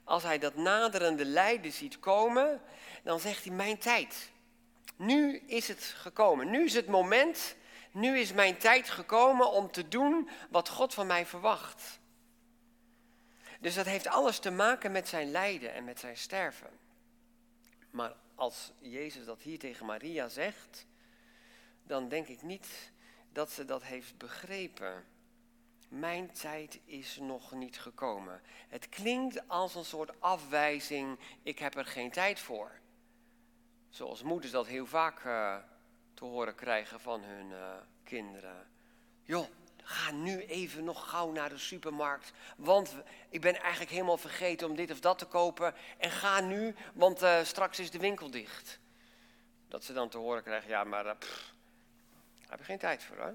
als 0.04 0.22
hij 0.22 0.38
dat 0.38 0.54
naderende 0.54 1.24
lijden 1.24 1.72
ziet 1.72 1.98
komen, 1.98 2.60
dan 3.02 3.20
zegt 3.20 3.44
hij 3.44 3.54
mijn 3.54 3.78
tijd. 3.78 4.32
Nu 4.96 5.36
is 5.46 5.68
het 5.68 5.82
gekomen. 5.82 6.50
Nu 6.50 6.64
is 6.64 6.74
het 6.74 6.86
moment. 6.86 7.56
Nu 7.90 8.18
is 8.18 8.32
mijn 8.32 8.58
tijd 8.58 8.90
gekomen 8.90 9.50
om 9.50 9.70
te 9.70 9.88
doen 9.88 10.28
wat 10.50 10.68
God 10.68 10.94
van 10.94 11.06
mij 11.06 11.26
verwacht. 11.26 12.00
Dus 13.60 13.74
dat 13.74 13.86
heeft 13.86 14.06
alles 14.06 14.38
te 14.38 14.50
maken 14.50 14.92
met 14.92 15.08
zijn 15.08 15.30
lijden 15.30 15.72
en 15.74 15.84
met 15.84 16.00
zijn 16.00 16.16
sterven. 16.16 16.70
Maar 17.90 18.12
als 18.34 18.72
Jezus 18.80 19.24
dat 19.24 19.42
hier 19.42 19.58
tegen 19.58 19.86
Maria 19.86 20.28
zegt, 20.28 20.86
dan 21.82 22.08
denk 22.08 22.28
ik 22.28 22.42
niet 22.42 22.92
dat 23.32 23.50
ze 23.50 23.64
dat 23.64 23.82
heeft 23.82 24.18
begrepen. 24.18 25.04
Mijn 25.88 26.32
tijd 26.32 26.80
is 26.84 27.18
nog 27.20 27.52
niet 27.52 27.80
gekomen. 27.80 28.40
Het 28.68 28.88
klinkt 28.88 29.48
als 29.48 29.74
een 29.74 29.84
soort 29.84 30.20
afwijzing, 30.20 31.18
ik 31.42 31.58
heb 31.58 31.76
er 31.76 31.86
geen 31.86 32.10
tijd 32.10 32.40
voor. 32.40 32.70
Zoals 33.90 34.22
moeders 34.22 34.52
dat 34.52 34.66
heel 34.66 34.86
vaak 34.86 35.24
uh, 35.24 35.56
te 36.14 36.24
horen 36.24 36.54
krijgen 36.54 37.00
van 37.00 37.22
hun 37.22 37.50
uh, 37.50 37.74
kinderen. 38.04 38.66
Joh, 39.22 39.46
ga 39.82 40.10
nu 40.10 40.40
even 40.40 40.84
nog 40.84 41.10
gauw 41.10 41.32
naar 41.32 41.48
de 41.48 41.58
supermarkt, 41.58 42.32
want 42.56 42.94
ik 43.28 43.40
ben 43.40 43.60
eigenlijk 43.60 43.90
helemaal 43.90 44.16
vergeten 44.16 44.68
om 44.68 44.76
dit 44.76 44.90
of 44.90 45.00
dat 45.00 45.18
te 45.18 45.26
kopen. 45.26 45.74
En 45.98 46.10
ga 46.10 46.40
nu, 46.40 46.74
want 46.94 47.22
uh, 47.22 47.44
straks 47.44 47.78
is 47.78 47.90
de 47.90 47.98
winkel 47.98 48.30
dicht. 48.30 48.78
Dat 49.68 49.84
ze 49.84 49.92
dan 49.92 50.08
te 50.08 50.18
horen 50.18 50.42
krijgen, 50.42 50.70
ja, 50.70 50.84
maar 50.84 51.04
daar 51.04 51.16
heb 52.48 52.58
ik 52.58 52.64
geen 52.64 52.78
tijd 52.78 53.04
voor 53.04 53.16
hoor. 53.16 53.34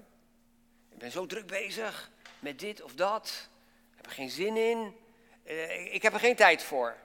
Ik 0.90 0.98
ben 0.98 1.10
zo 1.10 1.26
druk 1.26 1.46
bezig 1.46 2.10
met 2.40 2.58
dit 2.58 2.82
of 2.82 2.94
dat. 2.94 3.48
Ik 3.90 3.96
heb 3.96 4.06
er 4.06 4.12
geen 4.12 4.30
zin 4.30 4.56
in. 4.56 4.96
ik 5.92 6.02
heb 6.02 6.12
er 6.12 6.20
geen 6.20 6.36
tijd 6.36 6.62
voor. 6.62 6.96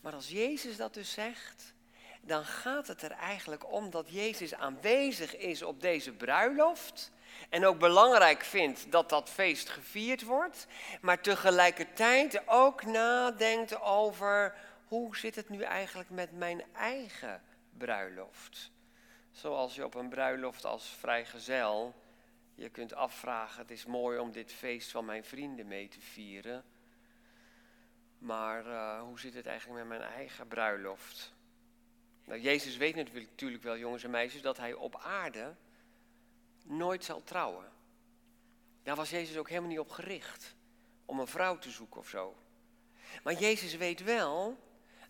Maar 0.00 0.12
als 0.12 0.28
Jezus 0.28 0.76
dat 0.76 0.94
dus 0.94 1.12
zegt, 1.12 1.74
dan 2.20 2.44
gaat 2.44 2.86
het 2.86 3.02
er 3.02 3.10
eigenlijk 3.10 3.72
om 3.72 3.90
dat 3.90 4.10
Jezus 4.10 4.54
aanwezig 4.54 5.36
is 5.36 5.62
op 5.62 5.80
deze 5.80 6.12
bruiloft. 6.12 7.12
En 7.48 7.66
ook 7.66 7.78
belangrijk 7.78 8.42
vindt 8.42 8.92
dat 8.92 9.08
dat 9.08 9.30
feest 9.30 9.68
gevierd 9.68 10.22
wordt. 10.22 10.66
Maar 11.00 11.20
tegelijkertijd 11.20 12.42
ook 12.46 12.84
nadenkt 12.84 13.80
over 13.80 14.54
hoe 14.86 15.16
zit 15.16 15.34
het 15.34 15.48
nu 15.48 15.62
eigenlijk 15.62 16.10
met 16.10 16.32
mijn 16.32 16.62
eigen 16.72 17.42
bruiloft. 17.78 18.70
Zoals 19.32 19.74
je 19.74 19.84
op 19.84 19.94
een 19.94 20.08
bruiloft 20.08 20.64
als 20.64 20.96
vrijgezel 20.98 21.94
je 22.54 22.68
kunt 22.68 22.94
afvragen, 22.94 23.60
het 23.60 23.70
is 23.70 23.86
mooi 23.86 24.18
om 24.18 24.32
dit 24.32 24.52
feest 24.52 24.90
van 24.90 25.04
mijn 25.04 25.24
vrienden 25.24 25.66
mee 25.66 25.88
te 25.88 26.00
vieren. 26.00 26.64
Maar 28.18 28.66
uh, 28.66 29.00
hoe 29.00 29.20
zit 29.20 29.34
het 29.34 29.46
eigenlijk 29.46 29.78
met 29.78 29.98
mijn 29.98 30.10
eigen 30.10 30.48
bruiloft? 30.48 31.34
Nou, 32.24 32.40
Jezus 32.40 32.76
weet 32.76 32.94
natuurlijk 32.94 33.62
wel, 33.62 33.76
jongens 33.76 34.04
en 34.04 34.10
meisjes, 34.10 34.42
dat 34.42 34.56
hij 34.56 34.72
op 34.74 34.96
aarde 34.96 35.54
nooit 36.62 37.04
zal 37.04 37.22
trouwen. 37.22 37.72
Daar 38.82 38.96
was 38.96 39.10
Jezus 39.10 39.36
ook 39.36 39.48
helemaal 39.48 39.70
niet 39.70 39.78
op 39.78 39.90
gericht, 39.90 40.54
om 41.04 41.20
een 41.20 41.26
vrouw 41.26 41.58
te 41.58 41.70
zoeken 41.70 42.00
of 42.00 42.08
zo. 42.08 42.36
Maar 43.22 43.34
Jezus 43.34 43.76
weet 43.76 44.02
wel 44.02 44.58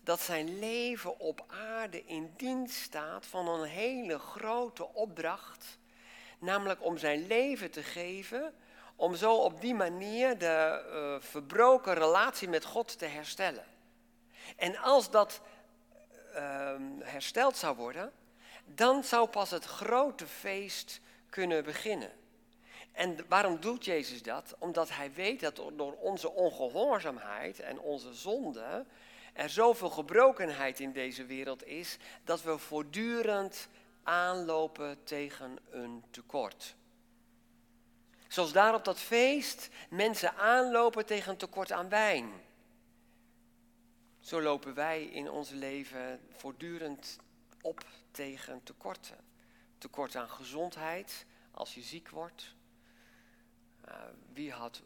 dat 0.01 0.21
zijn 0.21 0.59
leven 0.59 1.19
op 1.19 1.45
aarde 1.47 2.05
in 2.05 2.33
dienst 2.37 2.75
staat 2.75 3.27
van 3.27 3.49
een 3.49 3.69
hele 3.69 4.19
grote 4.19 4.89
opdracht, 4.89 5.79
namelijk 6.45 6.85
om 6.85 6.99
zijn 6.99 7.27
leven 7.27 7.71
te 7.71 7.83
geven, 7.83 8.55
om 8.97 9.15
zo 9.15 9.35
op 9.35 9.61
die 9.61 9.75
manier 9.75 10.39
de 10.39 10.85
uh, 10.93 11.29
verbroken 11.29 11.95
relatie 11.95 12.49
met 12.49 12.65
God 12.65 12.99
te 12.99 13.07
herstellen. 13.07 13.65
En 14.57 14.77
als 14.77 15.11
dat 15.11 15.41
uh, 16.35 16.75
hersteld 17.01 17.57
zou 17.57 17.77
worden, 17.77 18.13
dan 18.65 19.05
zou 19.05 19.29
pas 19.29 19.51
het 19.51 19.65
grote 19.65 20.27
feest 20.27 21.01
kunnen 21.31 21.65
beginnen. 21.65 22.11
En 22.93 23.17
waarom 23.29 23.61
doet 23.61 23.85
Jezus 23.85 24.23
dat? 24.23 24.55
Omdat 24.59 24.91
hij 24.91 25.13
weet 25.13 25.41
dat 25.41 25.57
door 25.57 25.93
onze 25.93 26.31
ongehoorzaamheid 26.31 27.61
en 27.61 27.81
onze 27.81 28.15
zonde 28.15 28.85
er 29.33 29.51
zoveel 29.51 29.91
gebrokenheid 29.91 30.81
in 30.81 30.93
deze 30.93 31.25
wereld 31.25 31.67
is, 31.67 31.97
dat 32.25 32.43
we 32.43 32.59
voortdurend 32.59 33.69
aanlopen 34.05 35.05
tegen 35.05 35.59
een 35.71 36.05
tekort. 36.11 36.77
Zoals 38.29 38.53
daar 38.53 38.75
op 38.75 38.85
dat 38.85 38.99
feest 38.99 39.69
mensen 39.91 40.35
aanlopen 40.37 41.07
tegen 41.07 41.31
een 41.31 41.39
tekort 41.39 41.73
aan 41.73 41.89
wijn. 41.89 42.33
Zo 44.21 44.43
lopen 44.43 44.75
wij 44.75 45.05
in 45.05 45.31
ons 45.31 45.51
leven 45.51 46.21
voortdurend 46.31 47.19
op 47.61 47.87
tegen 48.11 48.63
tekorten. 48.63 49.19
Tekort 49.79 50.17
aan 50.17 50.29
gezondheid 50.29 51.27
als 51.51 51.75
je 51.75 51.83
ziek 51.83 52.09
wordt. 52.09 52.55
Uh, 53.89 53.95
wie 54.33 54.53
had 54.53 54.83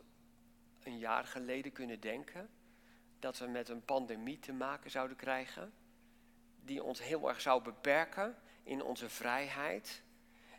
een 0.83 0.99
jaar 0.99 1.25
geleden 1.25 1.73
kunnen 1.73 2.01
denken 2.01 2.51
dat 3.19 3.39
we 3.39 3.47
met 3.47 3.69
een 3.69 3.85
pandemie 3.85 4.39
te 4.39 4.53
maken 4.53 4.91
zouden 4.91 5.17
krijgen, 5.17 5.73
die 6.65 6.83
ons 6.83 7.03
heel 7.03 7.29
erg 7.29 7.41
zou 7.41 7.63
beperken 7.63 8.37
in 8.69 8.83
onze 8.83 9.09
vrijheid, 9.09 10.03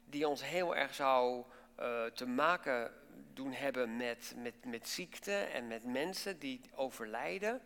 die 0.05 0.27
ons 0.27 0.43
heel 0.43 0.75
erg 0.75 0.93
zou 0.93 1.45
uh, 1.79 2.05
te 2.05 2.25
maken 2.25 2.91
doen 3.33 3.53
hebben 3.53 3.97
met, 3.97 4.33
met, 4.37 4.65
met 4.65 4.87
ziekte 4.87 5.33
en 5.33 5.67
met 5.67 5.83
mensen 5.83 6.39
die 6.39 6.61
overlijden. 6.75 7.61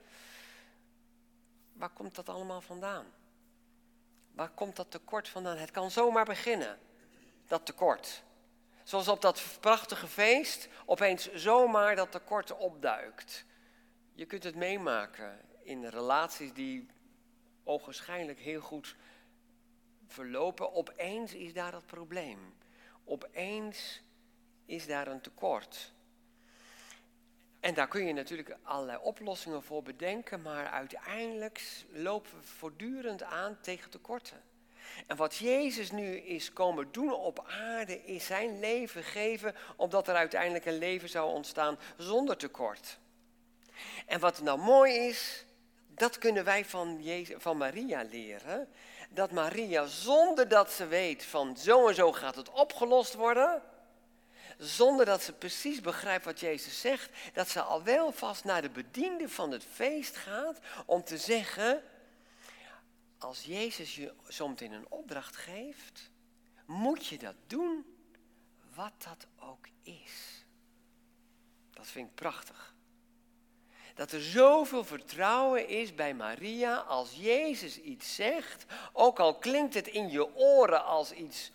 Waar 1.74 1.90
komt 1.90 2.16
dat 2.16 2.30
allemaal 2.30 2.62
vandaan? 2.62 3.06
Waar 4.32 4.50
komt 4.50 4.76
dat 4.76 4.92
tekort 4.92 5.28
vandaan? 5.28 5.58
Het 5.58 5.72
kan 5.72 5.92
zomaar 5.92 6.26
beginnen, 6.26 6.80
dat 7.48 7.66
tekort. 7.66 8.24
Zoals 8.84 9.08
op 9.08 9.22
dat 9.22 9.58
prachtige 9.60 10.08
feest 10.08 10.68
opeens 10.86 11.34
zomaar 11.34 11.96
dat 11.96 12.12
tekort 12.12 12.58
opduikt. 12.58 13.46
Je 14.14 14.26
kunt 14.26 14.44
het 14.44 14.56
meemaken 14.56 15.40
in 15.62 15.86
relaties 15.86 16.54
die 16.54 16.88
ogenschijnlijk 17.64 18.40
heel 18.40 18.62
goed 18.62 18.96
verlopen. 20.08 20.74
Opeens 20.74 21.34
is 21.34 21.54
daar 21.54 21.72
dat 21.72 21.86
probleem. 21.86 22.54
Opeens 23.04 24.02
is 24.66 24.88
daar 24.88 25.08
een 25.08 25.22
tekort. 25.22 25.94
En 27.60 27.74
daar 27.74 27.88
kun 27.88 28.06
je 28.06 28.14
natuurlijk 28.14 28.58
allerlei 28.64 28.98
oplossingen 29.02 29.64
voor 29.64 29.84
bedenken, 29.84 30.42
maar 30.42 30.68
uiteindelijk 30.68 31.84
lopen 31.92 32.32
we 32.40 32.46
voortdurend 32.46 33.24
aan 33.24 33.58
tegen 33.62 33.90
tekorten. 33.90 34.42
En 35.08 35.16
wat 35.16 35.36
Jezus 35.36 35.92
nu 35.92 36.16
is 36.18 36.54
komen 36.54 36.92
doen 36.92 37.14
op 37.14 37.46
aarde, 37.48 38.06
is 38.06 38.26
zijn 38.26 38.60
leven 38.60 39.04
geven, 39.04 39.56
omdat 39.76 40.08
er 40.08 40.16
uiteindelijk 40.16 40.66
een 40.66 40.78
leven 40.78 41.10
zou 41.10 41.32
ontstaan 41.32 41.80
zonder 41.98 42.38
tekort. 42.38 43.00
En 44.06 44.20
wat 44.20 44.42
nou 44.42 44.60
mooi 44.60 44.94
is, 44.94 45.46
dat 45.96 46.18
kunnen 46.18 46.44
wij 46.44 46.66
van, 46.66 47.04
Jezus, 47.04 47.36
van 47.40 47.58
Maria 47.58 48.04
leren. 48.12 48.68
Dat 49.10 49.32
Maria, 49.32 49.86
zonder 49.86 50.48
dat 50.48 50.72
ze 50.72 50.88
weet 50.88 51.26
van 51.26 51.58
zo 51.58 51.88
en 51.88 51.96
zo 51.96 52.12
gaat 52.12 52.36
het 52.36 52.50
opgelost 52.50 53.14
worden, 53.14 53.62
zonder 54.58 55.06
dat 55.06 55.22
ze 55.22 55.34
precies 55.34 55.82
begrijpt 55.82 56.26
wat 56.26 56.40
Jezus 56.40 56.82
zegt, 56.82 57.10
dat 57.34 57.50
ze 57.50 57.62
al 57.62 57.84
wel 57.84 58.12
vast 58.12 58.44
naar 58.44 58.62
de 58.62 58.70
bediende 58.70 59.30
van 59.30 59.52
het 59.52 59.64
feest 59.74 60.16
gaat 60.16 60.60
om 60.86 61.04
te 61.04 61.18
zeggen, 61.18 61.84
als 63.18 63.44
Jezus 63.44 63.96
je 63.96 64.14
zometeen 64.28 64.72
een 64.72 64.90
opdracht 64.90 65.36
geeft, 65.36 66.10
moet 66.66 67.06
je 67.06 67.18
dat 67.18 67.36
doen, 67.48 67.86
wat 68.74 68.94
dat 68.98 69.28
ook 69.40 69.68
is. 69.82 70.46
Dat 71.72 71.88
vind 71.88 72.10
ik 72.10 72.16
prachtig. 72.16 72.73
Dat 73.94 74.12
er 74.12 74.22
zoveel 74.22 74.84
vertrouwen 74.84 75.68
is 75.68 75.96
bij 75.96 76.14
Maria 76.14 76.78
als 76.78 77.16
Jezus 77.16 77.82
iets 77.82 78.16
zegt, 78.16 78.66
ook 78.94 79.20
al 79.20 79.36
klinkt 79.36 79.74
het 79.74 79.88
in 79.88 80.10
je 80.10 80.36
oren 80.36 80.86
als 80.86 81.12
iets 81.12 81.52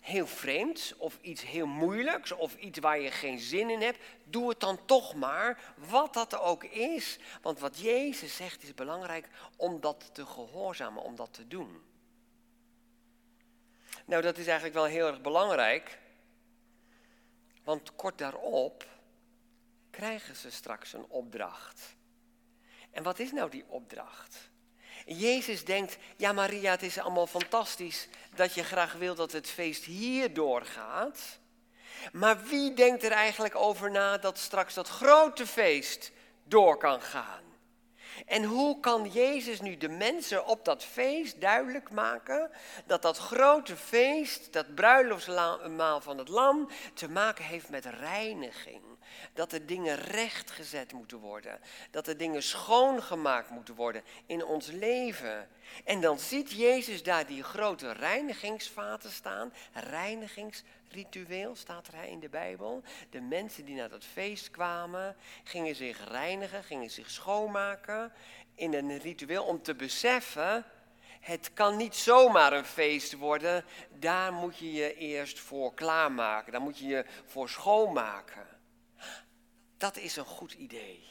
heel 0.00 0.26
vreemds 0.26 0.96
of 0.96 1.18
iets 1.20 1.42
heel 1.42 1.66
moeilijks 1.66 2.32
of 2.32 2.56
iets 2.56 2.78
waar 2.78 2.98
je 2.98 3.10
geen 3.10 3.38
zin 3.38 3.70
in 3.70 3.80
hebt, 3.80 3.98
doe 4.24 4.48
het 4.48 4.60
dan 4.60 4.84
toch 4.84 5.14
maar, 5.14 5.74
wat 5.88 6.14
dat 6.14 6.38
ook 6.38 6.64
is. 6.64 7.18
Want 7.42 7.58
wat 7.58 7.78
Jezus 7.78 8.36
zegt 8.36 8.62
is 8.62 8.74
belangrijk 8.74 9.28
om 9.56 9.80
dat 9.80 10.10
te 10.12 10.26
gehoorzamen, 10.26 11.02
om 11.02 11.16
dat 11.16 11.32
te 11.34 11.48
doen. 11.48 11.82
Nou, 14.04 14.22
dat 14.22 14.38
is 14.38 14.46
eigenlijk 14.46 14.74
wel 14.74 14.84
heel 14.84 15.06
erg 15.06 15.20
belangrijk, 15.20 15.98
want 17.64 17.94
kort 17.96 18.18
daarop 18.18 18.86
krijgen 19.96 20.36
ze 20.36 20.50
straks 20.50 20.92
een 20.92 21.06
opdracht. 21.08 21.96
En 22.90 23.02
wat 23.02 23.18
is 23.18 23.32
nou 23.32 23.50
die 23.50 23.64
opdracht? 23.68 24.50
Jezus 25.06 25.64
denkt, 25.64 25.96
ja 26.16 26.32
Maria, 26.32 26.70
het 26.70 26.82
is 26.82 26.98
allemaal 26.98 27.26
fantastisch 27.26 28.08
dat 28.34 28.54
je 28.54 28.64
graag 28.64 28.92
wil 28.92 29.14
dat 29.14 29.32
het 29.32 29.48
feest 29.48 29.84
hier 29.84 30.34
doorgaat. 30.34 31.38
Maar 32.12 32.44
wie 32.44 32.74
denkt 32.74 33.02
er 33.02 33.10
eigenlijk 33.12 33.54
over 33.54 33.90
na 33.90 34.18
dat 34.18 34.38
straks 34.38 34.74
dat 34.74 34.88
grote 34.88 35.46
feest 35.46 36.12
door 36.44 36.76
kan 36.76 37.00
gaan? 37.00 37.44
En 38.26 38.44
hoe 38.44 38.80
kan 38.80 39.10
Jezus 39.10 39.60
nu 39.60 39.76
de 39.76 39.88
mensen 39.88 40.46
op 40.46 40.64
dat 40.64 40.84
feest 40.84 41.40
duidelijk 41.40 41.90
maken 41.90 42.50
dat 42.86 43.02
dat 43.02 43.18
grote 43.18 43.76
feest, 43.76 44.52
dat 44.52 44.74
bruiloftsmaal 44.74 46.00
van 46.00 46.18
het 46.18 46.28
lam, 46.28 46.68
te 46.94 47.08
maken 47.08 47.44
heeft 47.44 47.68
met 47.68 47.84
reiniging? 47.84 48.95
Dat 49.32 49.52
er 49.52 49.66
dingen 49.66 49.96
rechtgezet 49.96 50.92
moeten 50.92 51.18
worden. 51.18 51.60
Dat 51.90 52.06
er 52.06 52.16
dingen 52.16 52.42
schoongemaakt 52.42 53.50
moeten 53.50 53.74
worden 53.74 54.02
in 54.26 54.44
ons 54.44 54.66
leven. 54.66 55.48
En 55.84 56.00
dan 56.00 56.18
ziet 56.18 56.50
Jezus 56.50 57.02
daar 57.02 57.26
die 57.26 57.42
grote 57.42 57.92
reinigingsvaten 57.92 59.10
staan. 59.10 59.52
Reinigingsritueel 59.72 61.56
staat 61.56 61.86
er 61.86 62.04
in 62.04 62.20
de 62.20 62.28
Bijbel. 62.28 62.82
De 63.10 63.20
mensen 63.20 63.64
die 63.64 63.76
naar 63.76 63.88
dat 63.88 64.04
feest 64.04 64.50
kwamen, 64.50 65.16
gingen 65.44 65.74
zich 65.74 66.08
reinigen, 66.08 66.64
gingen 66.64 66.90
zich 66.90 67.10
schoonmaken. 67.10 68.12
In 68.54 68.74
een 68.74 68.98
ritueel 68.98 69.44
om 69.44 69.62
te 69.62 69.74
beseffen 69.74 70.64
het 71.26 71.50
kan 71.52 71.76
niet 71.76 71.94
zomaar 71.94 72.52
een 72.52 72.64
feest 72.64 73.12
worden. 73.12 73.64
Daar 73.98 74.32
moet 74.32 74.58
je 74.58 74.72
je 74.72 74.94
eerst 74.94 75.38
voor 75.38 75.74
klaarmaken. 75.74 76.52
Daar 76.52 76.60
moet 76.60 76.78
je 76.78 76.86
je 76.86 77.04
voor 77.24 77.48
schoonmaken. 77.48 78.46
Dat 79.76 79.96
is 79.96 80.16
een 80.16 80.24
goed 80.24 80.52
idee. 80.52 81.04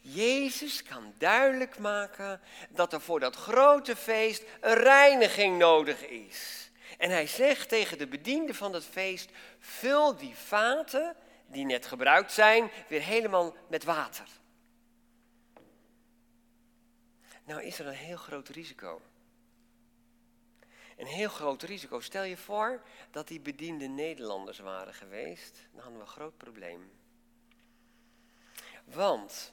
Jezus 0.00 0.82
kan 0.82 1.14
duidelijk 1.18 1.78
maken 1.78 2.40
dat 2.68 2.92
er 2.92 3.00
voor 3.00 3.20
dat 3.20 3.36
grote 3.36 3.96
feest 3.96 4.44
een 4.60 4.74
reiniging 4.74 5.58
nodig 5.58 6.06
is. 6.06 6.70
En 6.98 7.10
hij 7.10 7.26
zegt 7.26 7.68
tegen 7.68 7.98
de 7.98 8.06
bedienden 8.06 8.54
van 8.54 8.72
dat 8.72 8.84
feest: 8.84 9.30
vul 9.58 10.16
die 10.16 10.34
vaten 10.34 11.16
die 11.46 11.64
net 11.64 11.86
gebruikt 11.86 12.32
zijn 12.32 12.70
weer 12.88 13.02
helemaal 13.02 13.56
met 13.68 13.84
water. 13.84 14.28
Nou 17.44 17.62
is 17.62 17.78
er 17.78 17.86
een 17.86 17.92
heel 17.92 18.16
groot 18.16 18.48
risico. 18.48 19.02
Een 20.96 21.06
heel 21.06 21.28
groot 21.28 21.62
risico. 21.62 22.00
Stel 22.00 22.22
je 22.22 22.36
voor 22.36 22.82
dat 23.10 23.28
die 23.28 23.40
bedienden 23.40 23.94
Nederlanders 23.94 24.58
waren 24.58 24.94
geweest, 24.94 25.58
dan 25.72 25.80
hadden 25.80 25.98
we 25.98 26.04
een 26.04 26.12
groot 26.12 26.36
probleem. 26.36 26.90
Want 28.84 29.52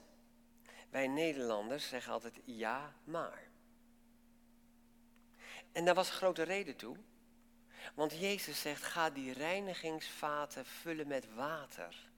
wij 0.90 1.08
Nederlanders 1.08 1.88
zeggen 1.88 2.14
altijd 2.14 2.40
ja, 2.46 2.94
maar. 3.04 3.48
En 5.72 5.86
daar 5.86 5.96
was 5.96 6.10
grote 6.10 6.44
reden 6.44 6.76
toe. 6.76 6.98
Want 7.94 8.20
Jezus 8.20 8.62
zegt, 8.62 8.84
ga 8.84 9.10
die 9.10 9.34
reinigingsvaten 9.34 10.66
vullen 10.66 11.08
met 11.08 11.34
water. 11.34 12.10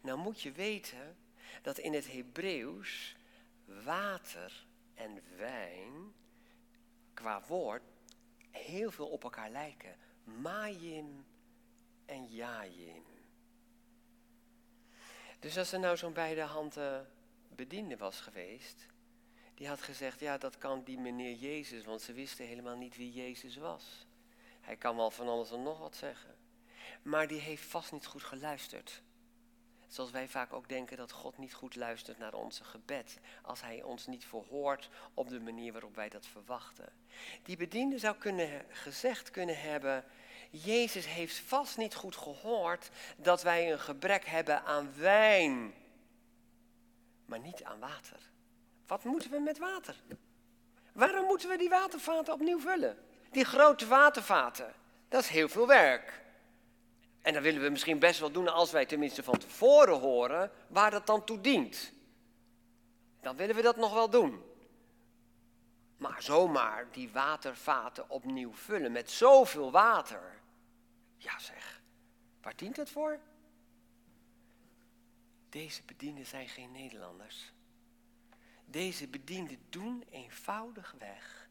Nou 0.00 0.18
moet 0.18 0.40
je 0.40 0.52
weten 0.52 1.16
dat 1.62 1.78
in 1.78 1.92
het 1.92 2.12
Hebreeuws 2.12 3.16
water 3.64 4.66
en 4.94 5.22
wijn 5.36 6.12
qua 7.14 7.42
woord 7.46 7.82
heel 8.50 8.90
veel 8.90 9.08
op 9.08 9.22
elkaar 9.22 9.50
lijken. 9.50 9.96
Mayim 10.24 11.24
en 12.06 12.26
Jajim. 12.26 13.09
Dus 15.40 15.58
als 15.58 15.72
er 15.72 15.78
nou 15.78 15.96
zo'n 15.96 16.12
beide 16.12 16.40
handen 16.42 17.08
bediende 17.48 17.96
was 17.96 18.20
geweest, 18.20 18.86
die 19.54 19.68
had 19.68 19.82
gezegd, 19.82 20.20
ja 20.20 20.38
dat 20.38 20.58
kan 20.58 20.82
die 20.84 20.98
meneer 20.98 21.34
Jezus, 21.34 21.84
want 21.84 22.02
ze 22.02 22.12
wisten 22.12 22.46
helemaal 22.46 22.76
niet 22.76 22.96
wie 22.96 23.12
Jezus 23.12 23.56
was. 23.56 24.06
Hij 24.60 24.76
kan 24.76 24.96
wel 24.96 25.10
van 25.10 25.28
alles 25.28 25.50
en 25.50 25.62
nog 25.62 25.78
wat 25.78 25.96
zeggen. 25.96 26.36
Maar 27.02 27.28
die 27.28 27.40
heeft 27.40 27.64
vast 27.64 27.92
niet 27.92 28.06
goed 28.06 28.22
geluisterd. 28.22 29.02
Zoals 29.88 30.10
wij 30.10 30.28
vaak 30.28 30.52
ook 30.52 30.68
denken 30.68 30.96
dat 30.96 31.12
God 31.12 31.38
niet 31.38 31.54
goed 31.54 31.76
luistert 31.76 32.18
naar 32.18 32.34
onze 32.34 32.64
gebed. 32.64 33.18
Als 33.42 33.60
hij 33.60 33.82
ons 33.82 34.06
niet 34.06 34.24
verhoort 34.24 34.90
op 35.14 35.28
de 35.28 35.40
manier 35.40 35.72
waarop 35.72 35.94
wij 35.94 36.08
dat 36.08 36.26
verwachten. 36.26 36.92
Die 37.42 37.56
bediende 37.56 37.98
zou 37.98 38.16
kunnen, 38.16 38.64
gezegd 38.68 39.30
kunnen 39.30 39.60
hebben, 39.60 40.04
Jezus 40.50 41.06
heeft 41.06 41.38
vast 41.38 41.76
niet 41.76 41.94
goed 41.94 42.16
gehoord 42.16 42.90
dat 43.16 43.42
wij 43.42 43.72
een 43.72 43.80
gebrek 43.80 44.24
hebben 44.24 44.64
aan 44.64 44.92
wijn, 44.96 45.74
maar 47.24 47.38
niet 47.38 47.64
aan 47.64 47.78
water. 47.78 48.18
Wat 48.86 49.04
moeten 49.04 49.30
we 49.30 49.38
met 49.38 49.58
water? 49.58 49.96
Waarom 50.92 51.26
moeten 51.26 51.48
we 51.48 51.56
die 51.56 51.68
watervaten 51.68 52.32
opnieuw 52.32 52.60
vullen? 52.60 52.98
Die 53.30 53.44
grote 53.44 53.86
watervaten, 53.86 54.74
dat 55.08 55.22
is 55.22 55.28
heel 55.28 55.48
veel 55.48 55.66
werk. 55.66 56.20
En 57.22 57.32
dat 57.32 57.42
willen 57.42 57.62
we 57.62 57.68
misschien 57.68 57.98
best 57.98 58.20
wel 58.20 58.30
doen 58.30 58.48
als 58.48 58.70
wij 58.70 58.86
tenminste 58.86 59.22
van 59.22 59.38
tevoren 59.38 59.98
horen 59.98 60.50
waar 60.68 60.90
dat 60.90 61.06
dan 61.06 61.24
toe 61.24 61.40
dient. 61.40 61.92
Dan 63.20 63.36
willen 63.36 63.54
we 63.56 63.62
dat 63.62 63.76
nog 63.76 63.94
wel 63.94 64.10
doen. 64.10 64.42
Maar 65.96 66.22
zomaar 66.22 66.86
die 66.90 67.10
watervaten 67.12 68.10
opnieuw 68.10 68.54
vullen 68.54 68.92
met 68.92 69.10
zoveel 69.10 69.70
water. 69.70 70.39
Ja 71.22 71.38
zeg, 71.38 71.82
waar 72.40 72.56
dient 72.56 72.76
het 72.76 72.90
voor? 72.90 73.20
Deze 75.48 75.82
bedienden 75.82 76.26
zijn 76.26 76.48
geen 76.48 76.72
Nederlanders. 76.72 77.52
Deze 78.64 79.08
bedienden 79.08 79.58
doen 79.68 80.04
eenvoudigweg 80.10 81.48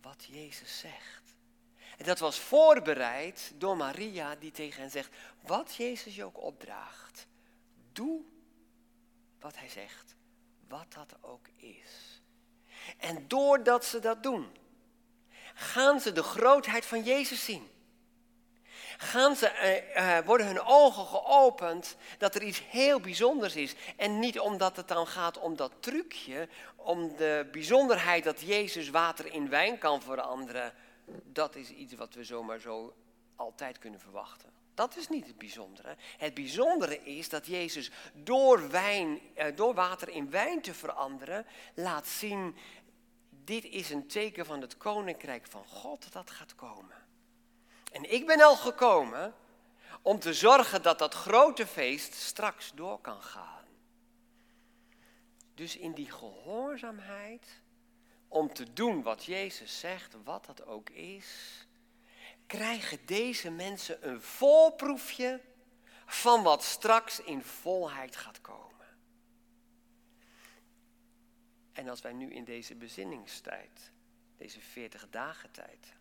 wat 0.00 0.24
Jezus 0.24 0.78
zegt. 0.78 1.36
En 1.98 2.04
dat 2.04 2.18
was 2.18 2.38
voorbereid 2.38 3.52
door 3.56 3.76
Maria 3.76 4.36
die 4.36 4.50
tegen 4.50 4.80
hen 4.80 4.90
zegt, 4.90 5.16
wat 5.40 5.74
Jezus 5.74 6.14
je 6.14 6.24
ook 6.24 6.42
opdraagt, 6.42 7.26
doe 7.92 8.22
wat 9.40 9.58
hij 9.58 9.68
zegt, 9.68 10.16
wat 10.68 10.92
dat 10.92 11.16
ook 11.20 11.48
is. 11.56 12.22
En 12.96 13.28
doordat 13.28 13.84
ze 13.84 13.98
dat 13.98 14.22
doen, 14.22 14.56
gaan 15.54 16.00
ze 16.00 16.12
de 16.12 16.22
grootheid 16.22 16.86
van 16.86 17.02
Jezus 17.02 17.44
zien 17.44 17.68
ze, 19.36 19.82
uh, 19.96 20.18
worden 20.26 20.46
hun 20.46 20.60
ogen 20.60 21.06
geopend 21.06 21.96
dat 22.18 22.34
er 22.34 22.42
iets 22.42 22.62
heel 22.68 23.00
bijzonders 23.00 23.56
is. 23.56 23.74
En 23.96 24.18
niet 24.18 24.40
omdat 24.40 24.76
het 24.76 24.88
dan 24.88 25.06
gaat 25.06 25.38
om 25.38 25.56
dat 25.56 25.72
trucje, 25.80 26.48
om 26.76 27.16
de 27.16 27.48
bijzonderheid 27.52 28.24
dat 28.24 28.40
Jezus 28.40 28.90
water 28.90 29.32
in 29.32 29.48
wijn 29.48 29.78
kan 29.78 30.02
veranderen. 30.02 30.72
Dat 31.24 31.54
is 31.54 31.70
iets 31.70 31.94
wat 31.94 32.14
we 32.14 32.24
zomaar 32.24 32.60
zo 32.60 32.94
altijd 33.36 33.78
kunnen 33.78 34.00
verwachten. 34.00 34.52
Dat 34.74 34.96
is 34.96 35.08
niet 35.08 35.26
het 35.26 35.38
bijzondere. 35.38 35.96
Het 36.18 36.34
bijzondere 36.34 37.02
is 37.04 37.28
dat 37.28 37.46
Jezus 37.46 37.90
door, 38.12 38.70
wijn, 38.70 39.20
uh, 39.36 39.44
door 39.54 39.74
water 39.74 40.08
in 40.08 40.30
wijn 40.30 40.60
te 40.60 40.74
veranderen, 40.74 41.46
laat 41.74 42.06
zien, 42.06 42.56
dit 43.30 43.64
is 43.64 43.90
een 43.90 44.06
teken 44.06 44.46
van 44.46 44.60
het 44.60 44.76
koninkrijk 44.76 45.46
van 45.46 45.64
God 45.64 46.12
dat 46.12 46.30
gaat 46.30 46.54
komen. 46.54 47.07
En 47.92 48.12
ik 48.12 48.26
ben 48.26 48.40
al 48.40 48.56
gekomen 48.56 49.34
om 50.02 50.18
te 50.18 50.34
zorgen 50.34 50.82
dat 50.82 50.98
dat 50.98 51.14
grote 51.14 51.66
feest 51.66 52.14
straks 52.14 52.72
door 52.74 53.00
kan 53.00 53.22
gaan. 53.22 53.64
Dus 55.54 55.76
in 55.76 55.92
die 55.92 56.10
gehoorzaamheid 56.10 57.62
om 58.28 58.52
te 58.52 58.72
doen 58.72 59.02
wat 59.02 59.24
Jezus 59.24 59.80
zegt, 59.80 60.16
wat 60.24 60.44
dat 60.44 60.66
ook 60.66 60.90
is, 60.90 61.66
krijgen 62.46 63.06
deze 63.06 63.50
mensen 63.50 64.08
een 64.08 64.22
volproefje 64.22 65.40
van 66.06 66.42
wat 66.42 66.64
straks 66.64 67.20
in 67.20 67.42
volheid 67.42 68.16
gaat 68.16 68.40
komen. 68.40 68.86
En 71.72 71.88
als 71.88 72.00
wij 72.00 72.12
nu 72.12 72.30
in 72.30 72.44
deze 72.44 72.74
bezinningstijd, 72.74 73.92
deze 74.36 74.60
40 74.60 75.08
dagen 75.10 75.50
tijd, 75.50 75.97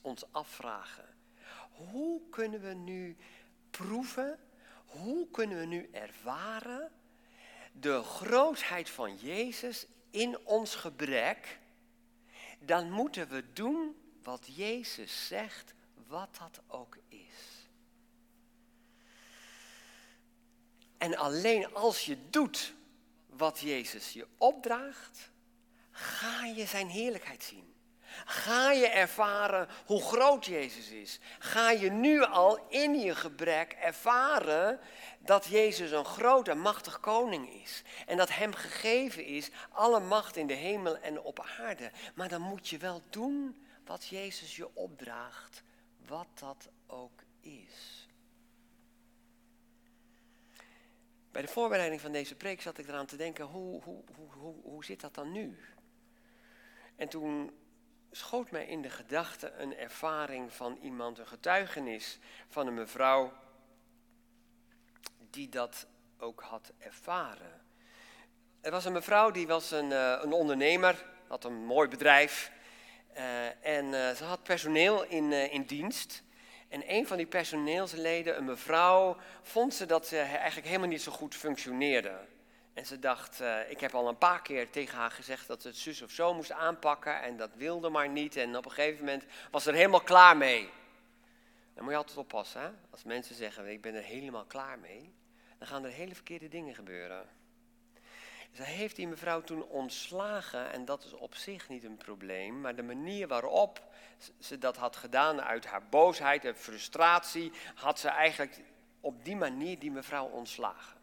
ons 0.00 0.24
afvragen. 0.30 1.16
Hoe 1.70 2.20
kunnen 2.30 2.60
we 2.60 2.74
nu 2.74 3.16
proeven, 3.70 4.38
hoe 4.84 5.30
kunnen 5.30 5.58
we 5.58 5.64
nu 5.64 5.88
ervaren 5.92 6.90
de 7.72 8.02
grootheid 8.02 8.90
van 8.90 9.16
Jezus 9.16 9.86
in 10.10 10.38
ons 10.46 10.74
gebrek? 10.74 11.58
Dan 12.58 12.90
moeten 12.90 13.28
we 13.28 13.52
doen 13.52 13.96
wat 14.22 14.46
Jezus 14.54 15.26
zegt, 15.26 15.74
wat 16.06 16.36
dat 16.38 16.60
ook 16.66 16.96
is. 17.08 17.68
En 20.98 21.16
alleen 21.16 21.74
als 21.74 22.04
je 22.04 22.30
doet 22.30 22.74
wat 23.26 23.58
Jezus 23.58 24.12
je 24.12 24.26
opdraagt, 24.38 25.30
ga 25.90 26.44
je 26.44 26.66
zijn 26.66 26.88
heerlijkheid 26.88 27.42
zien. 27.42 27.74
Ga 28.24 28.72
je 28.72 28.86
ervaren 28.86 29.68
hoe 29.86 30.02
groot 30.02 30.44
Jezus 30.44 30.90
is. 30.90 31.18
Ga 31.38 31.70
je 31.70 31.90
nu 31.90 32.22
al 32.22 32.66
in 32.68 32.98
je 32.98 33.14
gebrek 33.14 33.72
ervaren 33.72 34.80
dat 35.18 35.44
Jezus 35.44 35.90
een 35.90 36.04
groot 36.04 36.48
en 36.48 36.58
machtig 36.58 37.00
koning 37.00 37.52
is. 37.62 37.82
En 38.06 38.16
dat 38.16 38.28
hem 38.28 38.54
gegeven 38.54 39.24
is 39.24 39.50
alle 39.70 40.00
macht 40.00 40.36
in 40.36 40.46
de 40.46 40.54
hemel 40.54 40.98
en 40.98 41.20
op 41.20 41.46
aarde. 41.58 41.90
Maar 42.14 42.28
dan 42.28 42.42
moet 42.42 42.68
je 42.68 42.78
wel 42.78 43.02
doen 43.10 43.66
wat 43.84 44.06
Jezus 44.06 44.56
je 44.56 44.74
opdraagt, 44.74 45.62
wat 46.06 46.28
dat 46.34 46.68
ook 46.86 47.22
is. 47.40 48.08
Bij 51.32 51.42
de 51.42 51.48
voorbereiding 51.48 52.00
van 52.00 52.12
deze 52.12 52.34
preek 52.34 52.62
zat 52.62 52.78
ik 52.78 52.88
eraan 52.88 53.06
te 53.06 53.16
denken, 53.16 53.44
hoe, 53.44 53.82
hoe, 53.82 54.02
hoe, 54.16 54.32
hoe, 54.32 54.54
hoe 54.62 54.84
zit 54.84 55.00
dat 55.00 55.14
dan 55.14 55.32
nu? 55.32 55.58
En 56.96 57.08
toen 57.08 57.57
schoot 58.10 58.50
mij 58.50 58.66
in 58.66 58.82
de 58.82 58.90
gedachte 58.90 59.52
een 59.52 59.76
ervaring 59.76 60.52
van 60.52 60.78
iemand, 60.82 61.18
een 61.18 61.26
getuigenis 61.26 62.18
van 62.48 62.66
een 62.66 62.74
mevrouw 62.74 63.32
die 65.30 65.48
dat 65.48 65.86
ook 66.18 66.40
had 66.40 66.72
ervaren. 66.78 67.60
Er 68.60 68.70
was 68.70 68.84
een 68.84 68.92
mevrouw 68.92 69.30
die 69.30 69.46
was 69.46 69.70
een, 69.70 69.90
uh, 69.90 70.18
een 70.22 70.32
ondernemer, 70.32 71.04
had 71.28 71.44
een 71.44 71.64
mooi 71.64 71.88
bedrijf 71.88 72.52
uh, 73.16 73.66
en 73.66 73.84
uh, 73.84 74.10
ze 74.10 74.24
had 74.24 74.42
personeel 74.42 75.04
in, 75.04 75.32
in 75.32 75.62
dienst. 75.62 76.22
En 76.68 76.92
een 76.92 77.06
van 77.06 77.16
die 77.16 77.26
personeelsleden, 77.26 78.36
een 78.36 78.44
mevrouw, 78.44 79.16
vond 79.42 79.74
ze 79.74 79.86
dat 79.86 80.06
ze 80.06 80.18
eigenlijk 80.18 80.66
helemaal 80.66 80.88
niet 80.88 81.02
zo 81.02 81.12
goed 81.12 81.34
functioneerde. 81.34 82.18
En 82.78 82.86
ze 82.86 82.98
dacht, 82.98 83.40
uh, 83.40 83.70
ik 83.70 83.80
heb 83.80 83.94
al 83.94 84.08
een 84.08 84.18
paar 84.18 84.42
keer 84.42 84.70
tegen 84.70 84.98
haar 84.98 85.10
gezegd 85.10 85.46
dat 85.46 85.62
ze 85.62 85.68
het 85.68 85.76
zus 85.76 86.02
of 86.02 86.10
zo 86.10 86.34
moest 86.34 86.52
aanpakken. 86.52 87.22
En 87.22 87.36
dat 87.36 87.54
wilde 87.54 87.88
maar 87.88 88.08
niet. 88.08 88.36
En 88.36 88.56
op 88.56 88.64
een 88.64 88.70
gegeven 88.70 89.04
moment 89.04 89.24
was 89.50 89.62
ze 89.62 89.70
er 89.70 89.76
helemaal 89.76 90.00
klaar 90.00 90.36
mee. 90.36 90.70
Dan 91.74 91.84
moet 91.84 91.92
je 91.92 91.98
altijd 91.98 92.18
oppassen. 92.18 92.60
Hè? 92.60 92.70
Als 92.90 93.04
mensen 93.04 93.34
zeggen, 93.34 93.66
ik 93.66 93.80
ben 93.80 93.94
er 93.94 94.02
helemaal 94.02 94.44
klaar 94.44 94.78
mee. 94.78 95.14
Dan 95.58 95.68
gaan 95.68 95.84
er 95.84 95.90
hele 95.90 96.14
verkeerde 96.14 96.48
dingen 96.48 96.74
gebeuren. 96.74 97.28
Ze 98.52 98.62
heeft 98.62 98.96
die 98.96 99.08
mevrouw 99.08 99.42
toen 99.42 99.62
ontslagen. 99.62 100.72
En 100.72 100.84
dat 100.84 101.04
is 101.04 101.12
op 101.12 101.34
zich 101.34 101.68
niet 101.68 101.84
een 101.84 101.96
probleem. 101.96 102.60
Maar 102.60 102.76
de 102.76 102.82
manier 102.82 103.28
waarop 103.28 103.82
ze 104.40 104.58
dat 104.58 104.76
had 104.76 104.96
gedaan 104.96 105.42
uit 105.42 105.66
haar 105.66 105.88
boosheid 105.88 106.44
en 106.44 106.56
frustratie. 106.56 107.52
Had 107.74 107.98
ze 107.98 108.08
eigenlijk 108.08 108.60
op 109.00 109.24
die 109.24 109.36
manier 109.36 109.78
die 109.78 109.90
mevrouw 109.90 110.26
ontslagen. 110.26 110.97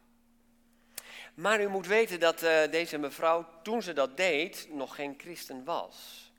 Maar 1.36 1.62
u 1.62 1.68
moet 1.68 1.88
weten 1.88 2.20
dat 2.20 2.44
uh, 2.44 2.72
deze 2.72 2.98
mevrouw, 2.98 3.46
toen 3.62 3.82
ze 3.82 3.94
dat 3.94 4.18
deed, 4.18 4.68
nog 4.72 4.96
geen 4.96 5.16
christen 5.18 5.64
was. 5.64 6.32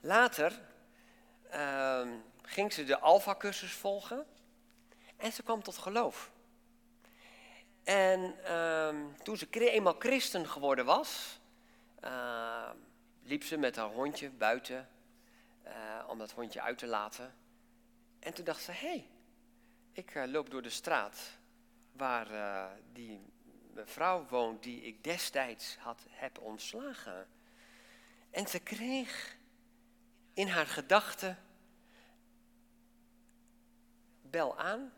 Later 0.00 0.60
uh, 1.52 2.08
ging 2.42 2.72
ze 2.72 2.84
de 2.84 2.98
Alpha-cursus 2.98 3.72
volgen 3.72 4.26
en 5.16 5.32
ze 5.32 5.42
kwam 5.42 5.62
tot 5.62 5.78
geloof. 5.78 6.30
En 7.84 8.34
uh, 8.44 8.94
toen 9.22 9.36
ze 9.36 9.46
eenmaal 9.50 9.96
christen 9.98 10.48
geworden 10.48 10.84
was, 10.84 11.40
ehm, 12.00 12.76
liep 13.22 13.44
ze 13.44 13.56
met 13.56 13.76
haar 13.76 13.88
hondje 13.88 14.30
buiten 14.30 14.88
eh, 15.64 16.04
om 16.06 16.18
dat 16.18 16.32
hondje 16.32 16.60
uit 16.60 16.78
te 16.78 16.86
laten. 16.86 17.34
En 18.18 18.34
toen 18.34 18.44
dacht 18.44 18.62
ze, 18.62 18.72
hé, 18.72 18.88
hey, 18.88 19.06
ik 19.92 20.14
eh, 20.14 20.26
loop 20.26 20.50
door 20.50 20.62
de 20.62 20.70
straat 20.70 21.38
waar 21.92 22.30
eh, 22.30 22.66
die 22.92 23.32
vrouw 23.84 24.26
woont 24.26 24.62
die 24.62 24.82
ik 24.82 25.04
destijds 25.04 25.76
had, 25.76 26.06
heb 26.08 26.38
ontslagen. 26.38 27.28
En 28.30 28.46
ze 28.46 28.60
kreeg 28.60 29.36
in 30.34 30.48
haar 30.48 30.66
gedachten, 30.66 31.38
bel 34.22 34.58
aan 34.58 34.92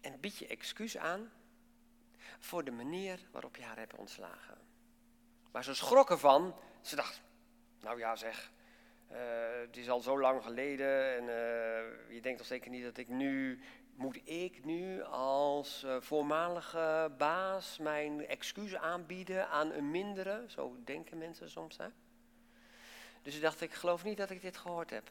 en 0.00 0.20
bied 0.20 0.38
je 0.38 0.46
excuus 0.46 0.96
aan 0.96 1.32
voor 2.38 2.64
de 2.64 2.70
manier 2.70 3.18
waarop 3.30 3.56
je 3.56 3.62
haar 3.62 3.78
hebt 3.78 3.94
ontslagen. 3.94 4.58
Maar 5.52 5.64
ze 5.64 5.74
schrok 5.74 6.10
ervan, 6.10 6.54
ze 6.80 6.96
dacht, 6.96 7.20
nou 7.80 7.98
ja 7.98 8.16
zeg, 8.16 8.50
uh, 9.12 9.18
het 9.60 9.76
is 9.76 9.90
al 9.90 10.00
zo 10.00 10.20
lang 10.20 10.42
geleden 10.42 11.16
en 11.16 11.22
uh, 11.22 12.14
je 12.14 12.20
denkt 12.20 12.38
toch 12.38 12.46
zeker 12.46 12.70
niet 12.70 12.84
dat 12.84 12.96
ik 12.96 13.08
nu 13.08 13.62
moet 14.02 14.28
ik 14.28 14.64
nu 14.64 15.02
als 15.02 15.82
uh, 15.84 15.96
voormalige 16.00 17.10
baas 17.18 17.78
mijn 17.78 18.26
excuus 18.26 18.76
aanbieden 18.76 19.48
aan 19.48 19.72
een 19.72 19.90
mindere? 19.90 20.44
Zo 20.46 20.76
denken 20.84 21.18
mensen 21.18 21.50
soms, 21.50 21.76
hè? 21.76 21.86
Dus 23.22 23.34
ik 23.34 23.42
dacht, 23.42 23.60
ik 23.60 23.72
geloof 23.72 24.04
niet 24.04 24.16
dat 24.16 24.30
ik 24.30 24.42
dit 24.42 24.56
gehoord 24.56 24.90
heb. 24.90 25.10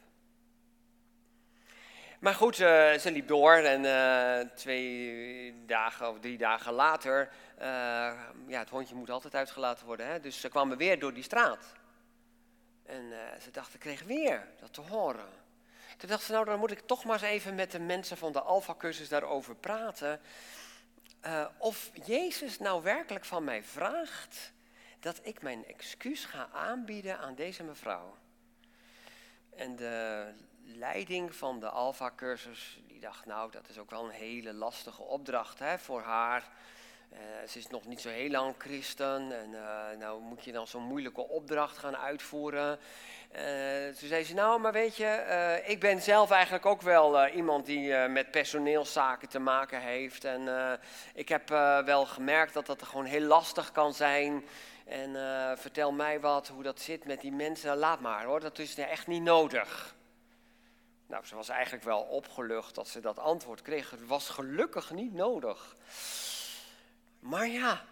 Maar 2.20 2.34
goed, 2.34 2.60
uh, 2.60 2.94
ze 2.94 3.12
liep 3.12 3.28
door 3.28 3.54
en 3.54 3.84
uh, 3.84 4.54
twee 4.56 5.66
dagen 5.66 6.10
of 6.10 6.20
drie 6.20 6.38
dagen 6.38 6.74
later, 6.74 7.32
ja, 8.48 8.60
het 8.60 8.70
hondje 8.70 8.96
moet 8.96 9.10
altijd 9.10 9.36
uitgelaten 9.36 9.86
worden, 9.86 10.06
hè? 10.08 10.20
dus 10.20 10.40
ze 10.40 10.50
kwamen 10.50 10.78
weer 10.78 11.00
door 11.00 11.14
die 11.14 11.24
straat. 11.24 11.74
En 12.86 13.14
ze 13.42 13.52
dacht, 13.52 13.74
ik 13.74 13.80
kreeg 13.80 14.04
weer 14.04 14.48
dat 14.60 14.74
te 14.74 14.82
horen. 14.82 15.41
Toen 16.02 16.10
dacht 16.10 16.24
ze, 16.24 16.32
nou 16.32 16.46
dan 16.46 16.60
moet 16.60 16.72
ik 16.72 16.80
toch 16.80 17.04
maar 17.04 17.14
eens 17.14 17.32
even 17.32 17.56
met 17.56 17.72
de 17.72 17.80
mensen 17.80 18.18
van 18.18 18.32
de 18.32 18.42
Alpha-cursus 18.42 19.10
daarover 19.10 19.56
praten. 19.56 20.22
Uh, 21.26 21.46
of 21.58 21.92
Jezus 22.06 22.60
nou 22.60 22.84
werkelijk 22.84 23.26
van 23.26 23.44
mij 23.44 23.64
vraagt 23.64 24.54
dat 25.00 25.20
ik 25.24 25.42
mijn 25.42 25.66
excuus 25.66 26.26
ga 26.26 26.50
aanbieden 26.54 27.18
aan 27.18 27.36
deze 27.36 27.64
mevrouw. 27.64 28.18
En 29.56 29.76
de 29.76 30.26
leiding 30.64 31.36
van 31.36 31.60
de 31.60 31.70
Alpha-cursus, 31.70 32.80
die 32.88 33.00
dacht, 33.00 33.26
nou 33.26 33.52
dat 33.52 33.70
is 33.70 33.78
ook 33.78 33.90
wel 33.90 34.06
een 34.06 34.12
hele 34.12 34.54
lastige 34.54 35.02
opdracht 35.02 35.60
hè, 35.60 35.80
voor 35.80 36.02
haar. 36.02 36.50
Uh, 37.14 37.20
ze 37.48 37.58
is 37.58 37.68
nog 37.68 37.86
niet 37.86 38.02
zo 38.02 38.10
heel 38.10 38.30
lang 38.30 38.56
christen 38.58 39.32
en 39.32 39.50
uh, 39.52 40.00
nou 40.00 40.22
moet 40.22 40.44
je 40.44 40.52
dan 40.52 40.68
zo'n 40.68 40.84
moeilijke 40.84 41.28
opdracht 41.28 41.78
gaan 41.78 41.98
uitvoeren. 41.98 42.80
Uh, 43.36 43.40
toen 44.00 44.08
zei 44.08 44.24
ze, 44.24 44.34
nou, 44.34 44.60
maar 44.60 44.72
weet 44.72 44.96
je, 44.96 45.62
ik 45.66 45.80
ben 45.80 46.02
zelf 46.02 46.32
eigenlijk 46.32 46.66
ook 46.66 46.82
wel 46.82 47.28
iemand 47.28 47.66
die 47.66 47.94
met 47.94 48.32
personeelszaken 48.32 49.30
te 49.30 49.40
maken 49.40 49.82
heeft. 49.82 50.24
En 50.24 50.80
ik 51.14 51.30
heb 51.30 51.50
wel 51.86 52.06
gemerkt 52.06 52.54
dat 52.54 52.66
dat 52.66 52.84
gewoon 52.84 53.06
heel 53.06 53.22
lastig 53.22 53.72
kan 53.72 53.94
zijn. 53.94 54.46
En 54.86 55.16
vertel 55.58 55.92
mij 55.92 56.20
wat, 56.20 56.48
hoe 56.48 56.64
dat 56.64 56.80
zit 56.80 57.06
met 57.06 57.22
die 57.22 57.32
mensen. 57.32 57.78
Laat 57.78 58.00
maar 58.00 58.24
hoor, 58.24 58.40
dat 58.40 58.60
is 58.60 58.76
echt 58.76 59.08
niet 59.08 59.24
nodig. 59.24 59.96
Nou, 61.08 61.26
ze 61.26 61.36
was 61.36 61.50
eigenlijk 61.50 61.84
wel 61.84 62.02
opgelucht 62.02 62.76
dat 62.76 62.88
ze 62.88 63.00
dat 63.00 63.20
antwoord 63.20 63.62
kreeg. 63.62 63.90
Het 63.90 64.08
was 64.08 64.30
gelukkig 64.30 64.92
niet 64.92 65.14
nodig. 65.14 65.76
Maar 67.22 67.48
ja, 67.48 67.86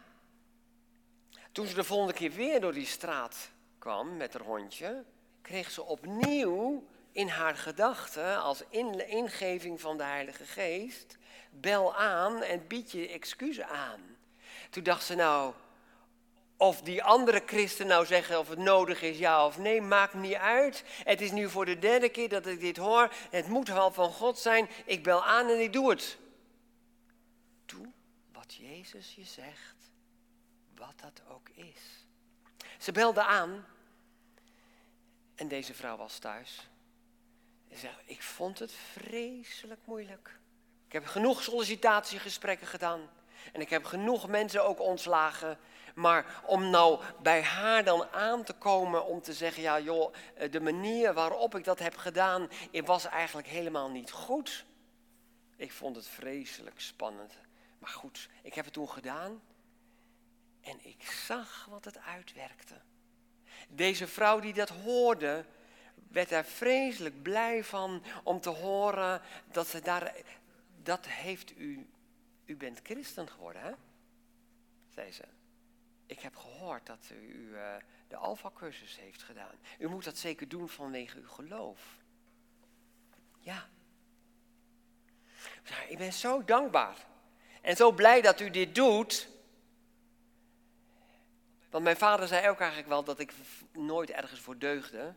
toen 1.52 1.68
ze 1.68 1.74
de 1.74 1.84
volgende 1.84 2.14
keer 2.14 2.32
weer 2.32 2.62
door 2.62 2.74
die 2.74 2.86
straat 2.86 3.52
kwam 3.78 4.18
met 4.18 4.34
haar 4.34 4.44
hondje 4.44 5.04
kreeg 5.42 5.72
ze 5.72 5.84
opnieuw 5.84 6.84
in 7.12 7.28
haar 7.28 7.56
gedachten, 7.56 8.42
als 8.42 8.64
ingeving 9.08 9.82
van 9.82 9.98
de 9.98 10.04
Heilige 10.04 10.46
Geest, 10.46 11.18
bel 11.50 11.96
aan 11.96 12.42
en 12.42 12.68
bied 12.68 12.92
je 12.92 13.08
excuus 13.08 13.62
aan. 13.62 14.18
Toen 14.70 14.84
dacht 14.84 15.04
ze 15.04 15.16
nou, 15.16 15.54
of 16.58 16.82
die 16.82 17.04
andere 17.04 17.42
christen 17.46 17.88
nou 17.88 18.06
zeggen 18.06 18.40
of 18.40 18.50
het 18.50 18.60
nodig 18.60 19.02
is, 19.02 19.18
ja 19.18 19.46
of 19.46 19.58
nee, 19.58 19.82
maakt 19.82 20.14
niet 20.14 20.34
uit. 20.34 20.84
Het 21.04 21.22
is 21.22 21.32
nu 21.32 21.50
voor 21.50 21.66
de 21.66 21.80
derde 21.80 22.10
keer 22.10 22.30
dat 22.30 22.46
ik 22.46 22.60
dit 22.60 22.78
hoor. 22.78 23.14
Het 23.30 23.48
moet 23.48 23.68
wel 23.68 23.92
van 23.92 24.12
God 24.12 24.40
zijn. 24.40 24.70
Ik 24.86 25.04
bel 25.04 25.26
aan 25.26 25.48
en 25.50 25.60
ik 25.60 25.74
doe 25.74 25.90
het. 25.90 26.18
Jezus 28.54 29.16
je 29.16 29.24
zegt, 29.24 29.92
wat 30.76 30.94
dat 30.96 31.22
ook 31.28 31.50
is. 31.50 32.06
Ze 32.78 32.92
belde 32.92 33.24
aan 33.24 33.66
en 35.36 35.48
deze 35.48 35.74
vrouw 35.74 35.98
was 35.98 36.18
thuis. 36.18 36.70
Ze 37.72 37.78
zei, 37.78 37.94
ik 38.06 38.24
vond 38.24 38.60
het 38.60 38.72
vreselijk 38.72 39.80
moeilijk. 39.86 40.40
Ik 40.86 40.92
heb 40.92 41.06
genoeg 41.06 41.44
sollicitatiegesprekken 41.44 42.68
gedaan. 42.68 43.10
En 43.54 43.62
ik 43.62 43.70
heb 43.70 43.86
genoeg 43.86 44.28
mensen 44.28 44.66
ook 44.66 44.80
ontslagen. 44.80 45.58
Maar 45.96 46.42
om 46.46 46.70
nou 46.70 47.04
bij 47.22 47.44
haar 47.44 47.84
dan 47.84 48.08
aan 48.12 48.44
te 48.44 48.54
komen 48.54 49.06
om 49.06 49.22
te 49.22 49.34
zeggen, 49.34 49.62
ja 49.62 49.80
joh, 49.80 50.14
eh, 50.36 50.52
de 50.52 50.60
manier 50.60 51.14
waarop 51.14 51.56
ik 51.56 51.64
dat 51.64 51.80
heb 51.80 51.96
gedaan, 51.96 52.50
was 52.86 53.06
eigenlijk 53.06 53.48
helemaal 53.48 53.90
niet 53.90 54.12
goed. 54.12 54.66
Ik 55.56 55.72
vond 55.72 55.96
het 55.96 56.08
vreselijk 56.08 56.80
spannend. 56.80 57.34
Maar 57.80 57.90
goed, 57.90 58.30
ik 58.42 58.54
heb 58.54 58.66
het 58.66 58.74
toen 58.74 58.90
gedaan 58.90 59.42
en 60.62 60.86
ik 60.86 61.04
zag 61.04 61.66
wat 61.66 61.86
het 61.86 61.98
uitwerkte. 61.98 62.82
Deze 63.70 64.08
vrouw 64.08 64.40
die 64.40 64.54
dat 64.54 64.70
hoorde, 64.70 65.46
werd 66.08 66.30
daar 66.30 66.46
vreselijk 66.46 67.22
blij 67.22 67.64
van 67.64 68.04
om 68.24 68.42
te 68.42 68.50
horen 68.50 69.22
dat 69.52 69.68
ze 69.68 69.82
daar. 69.82 70.16
Dat 70.84 71.08
heeft 71.08 71.58
u. 71.58 71.90
U 72.46 72.56
bent 72.56 72.80
christen 72.84 73.30
geworden, 73.30 73.62
hè? 73.62 73.72
zei 74.90 75.12
ze. 75.12 75.24
Ik 76.06 76.20
heb 76.20 76.36
gehoord 76.36 76.86
dat 76.86 77.10
u 77.12 77.50
uh, 77.50 77.76
de 78.08 78.16
Alpha-cursus 78.16 78.98
heeft 78.98 79.24
gedaan. 79.24 79.56
U 79.80 79.88
moet 79.88 80.04
dat 80.04 80.18
zeker 80.18 80.48
doen 80.48 80.70
vanwege 80.70 81.18
uw 81.18 81.28
geloof. 81.28 81.98
Ja. 83.40 83.70
Ik 85.88 85.98
ben 85.98 86.14
zo 86.14 86.44
dankbaar. 86.44 87.08
En 87.62 87.76
zo 87.76 87.92
blij 87.92 88.22
dat 88.22 88.40
u 88.40 88.50
dit 88.50 88.76
doet. 88.76 89.28
Want 91.70 91.84
mijn 91.84 91.98
vader 91.98 92.28
zei 92.28 92.50
ook 92.50 92.60
eigenlijk 92.60 92.90
wel 92.90 93.04
dat 93.04 93.20
ik 93.20 93.34
nooit 93.72 94.10
ergens 94.10 94.40
voor 94.40 94.58
deugde. 94.58 95.14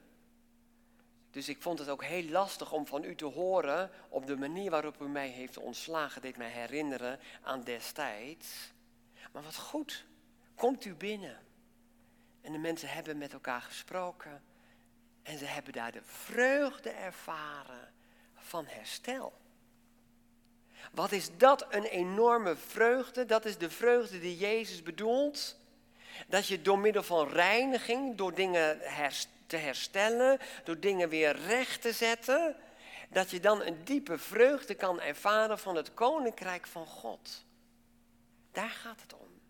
Dus 1.31 1.49
ik 1.49 1.63
vond 1.63 1.79
het 1.79 1.89
ook 1.89 2.05
heel 2.05 2.29
lastig 2.29 2.73
om 2.73 2.87
van 2.87 3.05
u 3.05 3.15
te 3.15 3.25
horen 3.25 3.91
op 4.09 4.27
de 4.27 4.37
manier 4.37 4.71
waarop 4.71 5.01
u 5.01 5.09
mij 5.09 5.29
heeft 5.29 5.59
ontslagen. 5.59 6.23
Deed 6.23 6.37
mij 6.37 6.51
herinneren 6.51 7.19
aan 7.43 7.63
destijds. 7.63 8.73
Maar 9.33 9.43
wat 9.43 9.57
goed, 9.57 10.05
komt 10.55 10.85
u 10.85 10.95
binnen. 10.95 11.39
En 12.41 12.53
de 12.53 12.59
mensen 12.59 12.89
hebben 12.89 13.19
met 13.19 13.33
elkaar 13.33 13.61
gesproken. 13.61 14.43
En 15.23 15.39
ze 15.39 15.45
hebben 15.45 15.73
daar 15.73 15.93
de 15.93 16.03
vreugde 16.03 16.91
ervaren 16.91 17.93
van 18.35 18.67
herstel. 18.67 19.42
Wat 20.91 21.13
is 21.13 21.29
dat 21.37 21.67
een 21.71 21.85
enorme 21.85 22.57
vreugde? 22.57 23.25
Dat 23.25 23.45
is 23.45 23.59
de 23.59 23.71
vreugde 23.71 24.21
die 24.21 24.37
Jezus 24.37 24.83
bedoelt. 24.83 25.57
Dat 26.27 26.47
je 26.47 26.63
door 26.63 26.79
middel 26.79 27.03
van 27.03 27.29
reiniging, 27.29 28.17
door 28.17 28.35
dingen 28.35 28.81
te 29.47 29.57
herstellen, 29.57 30.39
door 30.65 30.81
dingen 30.81 31.09
weer 31.09 31.37
recht 31.37 31.83
te 31.83 31.93
zetten, 31.93 32.57
dat 33.09 33.31
je 33.31 33.41
dan 33.41 33.63
een 33.63 33.85
diepe 33.85 34.19
vreugde 34.19 34.75
kan 34.75 35.01
ervaren 35.01 35.59
van 35.59 35.77
het 35.77 35.95
koninkrijk 35.95 36.67
van 36.67 36.87
God. 36.87 37.45
Daar 38.53 38.71
gaat 38.71 39.01
het 39.01 39.15
om. 39.15 39.41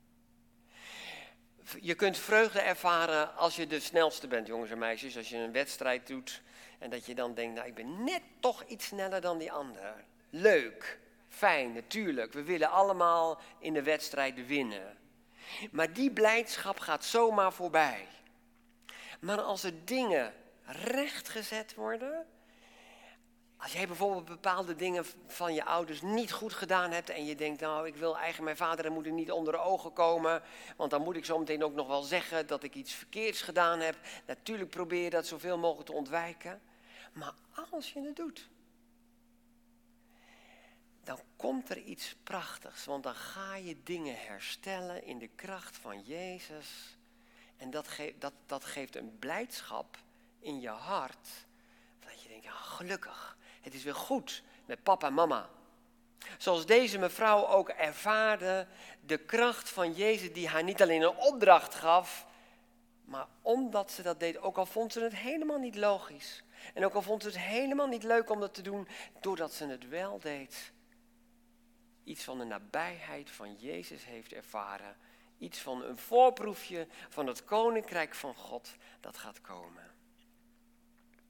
Je 1.81 1.95
kunt 1.95 2.19
vreugde 2.19 2.61
ervaren 2.61 3.37
als 3.37 3.57
je 3.57 3.67
de 3.67 3.81
snelste 3.81 4.27
bent, 4.27 4.47
jongens 4.47 4.71
en 4.71 4.79
meisjes. 4.79 5.17
Als 5.17 5.29
je 5.29 5.37
een 5.37 5.53
wedstrijd 5.53 6.07
doet 6.07 6.43
en 6.79 6.91
dat 6.91 7.07
je 7.07 7.15
dan 7.15 7.35
denkt, 7.35 7.55
nou 7.55 7.67
ik 7.67 7.75
ben 7.75 8.05
net 8.05 8.23
toch 8.41 8.65
iets 8.65 8.87
sneller 8.87 9.21
dan 9.21 9.39
die 9.39 9.53
ander. 9.53 10.05
Leuk, 10.31 10.99
fijn, 11.33 11.73
natuurlijk. 11.73 12.33
We 12.33 12.43
willen 12.43 12.71
allemaal 12.71 13.41
in 13.59 13.73
de 13.73 13.83
wedstrijden 13.83 14.47
winnen. 14.47 14.99
Maar 15.71 15.93
die 15.93 16.11
blijdschap 16.11 16.79
gaat 16.79 17.05
zomaar 17.05 17.53
voorbij. 17.53 18.09
Maar 19.21 19.41
als 19.41 19.63
er 19.63 19.85
dingen 19.85 20.35
rechtgezet 20.65 21.75
worden, 21.75 22.27
als 23.57 23.73
jij 23.73 23.87
bijvoorbeeld 23.87 24.25
bepaalde 24.25 24.75
dingen 24.75 25.05
van 25.27 25.55
je 25.55 25.65
ouders 25.65 26.03
niet 26.03 26.33
goed 26.33 26.53
gedaan 26.53 26.91
hebt 26.91 27.11
en 27.11 27.25
je 27.25 27.35
denkt, 27.35 27.61
nou, 27.61 27.87
ik 27.87 27.97
wil 27.97 28.17
eigenlijk 28.17 28.45
mijn 28.45 28.71
vader 28.71 28.85
en 28.85 28.93
moeder 28.93 29.13
niet 29.13 29.31
onder 29.31 29.53
de 29.53 29.59
ogen 29.59 29.93
komen, 29.93 30.43
want 30.77 30.91
dan 30.91 31.03
moet 31.03 31.17
ik 31.17 31.25
zo 31.25 31.39
meteen 31.39 31.65
ook 31.65 31.75
nog 31.75 31.87
wel 31.87 32.03
zeggen 32.03 32.47
dat 32.47 32.63
ik 32.63 32.75
iets 32.75 32.93
verkeerds 32.93 33.43
gedaan 33.43 33.81
heb. 33.81 33.97
Natuurlijk 34.27 34.71
probeer 34.71 35.03
je 35.03 35.11
dat 35.11 35.27
zoveel 35.27 35.59
mogelijk 35.59 35.87
te 35.87 35.95
ontwijken. 35.95 36.61
Maar 37.13 37.35
als 37.71 37.93
je 37.93 38.01
het 38.01 38.17
doet, 38.17 38.49
dan 41.05 41.19
komt 41.37 41.71
er 41.71 41.79
iets 41.79 42.17
prachtigs, 42.23 42.85
want 42.85 43.03
dan 43.03 43.15
ga 43.15 43.57
je 43.57 43.77
dingen 43.83 44.17
herstellen 44.19 45.05
in 45.05 45.19
de 45.19 45.29
kracht 45.29 45.77
van 45.77 46.01
Jezus. 46.01 46.97
En 47.57 47.71
dat, 47.71 47.89
geeft, 47.89 48.21
dat, 48.21 48.33
dat 48.47 48.65
geeft 48.65 48.97
een 48.97 49.19
blijdschap 49.19 49.99
in 50.39 50.61
je 50.61 50.69
hart. 50.69 51.29
Dat 52.01 52.23
je 52.23 52.29
denkt, 52.29 52.45
ja, 52.45 52.53
gelukkig, 52.53 53.37
het 53.61 53.75
is 53.75 53.83
weer 53.83 53.95
goed 53.95 54.43
met 54.67 54.83
papa 54.83 55.07
en 55.07 55.15
mama. 55.15 55.49
Zoals 56.39 56.67
deze 56.67 56.99
mevrouw 56.99 57.47
ook 57.47 57.69
ervaarde 57.69 58.67
de 59.07 59.19
kracht 59.19 59.71
van 59.71 59.93
Jezus 59.93 60.33
die 60.33 60.49
haar 60.49 60.63
niet 60.63 60.83
alleen 60.83 61.03
een 61.03 61.17
opdracht 61.17 61.75
gaf, 61.75 62.27
maar 63.05 63.27
omdat 63.43 63.91
ze 63.91 64.03
dat 64.03 64.21
deed, 64.21 64.39
ook 64.39 64.57
al 64.57 64.67
vond 64.67 64.93
ze 64.93 65.01
het 65.01 65.15
helemaal 65.15 65.59
niet 65.59 65.77
logisch. 65.77 66.43
En 66.75 66.85
ook 66.85 66.95
al 66.95 67.03
vond 67.03 67.23
ze 67.23 67.29
het 67.29 67.39
helemaal 67.39 67.87
niet 67.87 68.03
leuk 68.03 68.31
om 68.31 68.41
dat 68.41 68.55
te 68.55 68.63
doen, 68.63 68.89
doordat 69.21 69.53
ze 69.53 69.67
het 69.67 69.89
wel 69.89 70.19
deed. 70.19 70.73
Iets 72.05 72.25
van 72.25 72.39
de 72.39 72.45
nabijheid 72.45 73.31
van 73.31 73.55
Jezus 73.55 74.05
heeft 74.05 74.33
ervaren. 74.33 74.97
Iets 75.39 75.59
van 75.59 75.85
een 75.85 75.99
voorproefje 75.99 76.87
van 77.09 77.27
het 77.27 77.45
koninkrijk 77.45 78.15
van 78.15 78.35
God 78.35 78.77
dat 79.01 79.19
gaat 79.19 79.41
komen. 79.41 79.91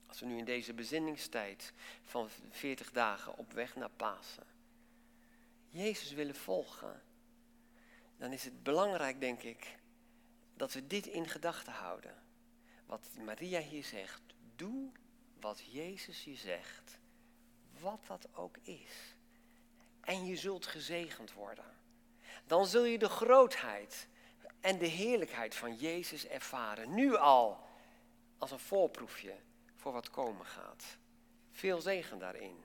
Als 0.06 0.20
we 0.20 0.26
nu 0.26 0.38
in 0.38 0.44
deze 0.44 0.74
bezinningstijd 0.74 1.72
van 2.04 2.28
40 2.50 2.92
dagen 2.92 3.36
op 3.36 3.52
weg 3.52 3.76
naar 3.76 3.90
Pasen 3.90 4.52
Jezus 5.72 6.12
willen 6.12 6.34
volgen, 6.34 7.02
dan 8.16 8.32
is 8.32 8.44
het 8.44 8.62
belangrijk, 8.62 9.20
denk 9.20 9.42
ik, 9.42 9.78
dat 10.56 10.72
we 10.72 10.86
dit 10.86 11.06
in 11.06 11.28
gedachten 11.28 11.72
houden. 11.72 12.22
Wat 12.86 13.08
Maria 13.24 13.60
hier 13.60 13.84
zegt, 13.84 14.22
doe 14.56 14.90
wat 15.40 15.62
Jezus 15.70 16.24
je 16.24 16.34
zegt, 16.34 16.98
wat 17.80 18.06
dat 18.06 18.28
ook 18.34 18.56
is. 18.62 19.16
En 20.02 20.26
je 20.26 20.36
zult 20.36 20.66
gezegend 20.66 21.32
worden. 21.32 21.76
Dan 22.46 22.66
zul 22.66 22.84
je 22.84 22.98
de 22.98 23.08
grootheid 23.08 24.08
en 24.60 24.78
de 24.78 24.86
heerlijkheid 24.86 25.54
van 25.54 25.74
Jezus 25.74 26.26
ervaren. 26.26 26.94
Nu 26.94 27.16
al 27.16 27.60
als 28.38 28.50
een 28.50 28.58
voorproefje 28.58 29.34
voor 29.76 29.92
wat 29.92 30.10
komen 30.10 30.46
gaat. 30.46 30.84
Veel 31.50 31.80
zegen 31.80 32.18
daarin. 32.18 32.64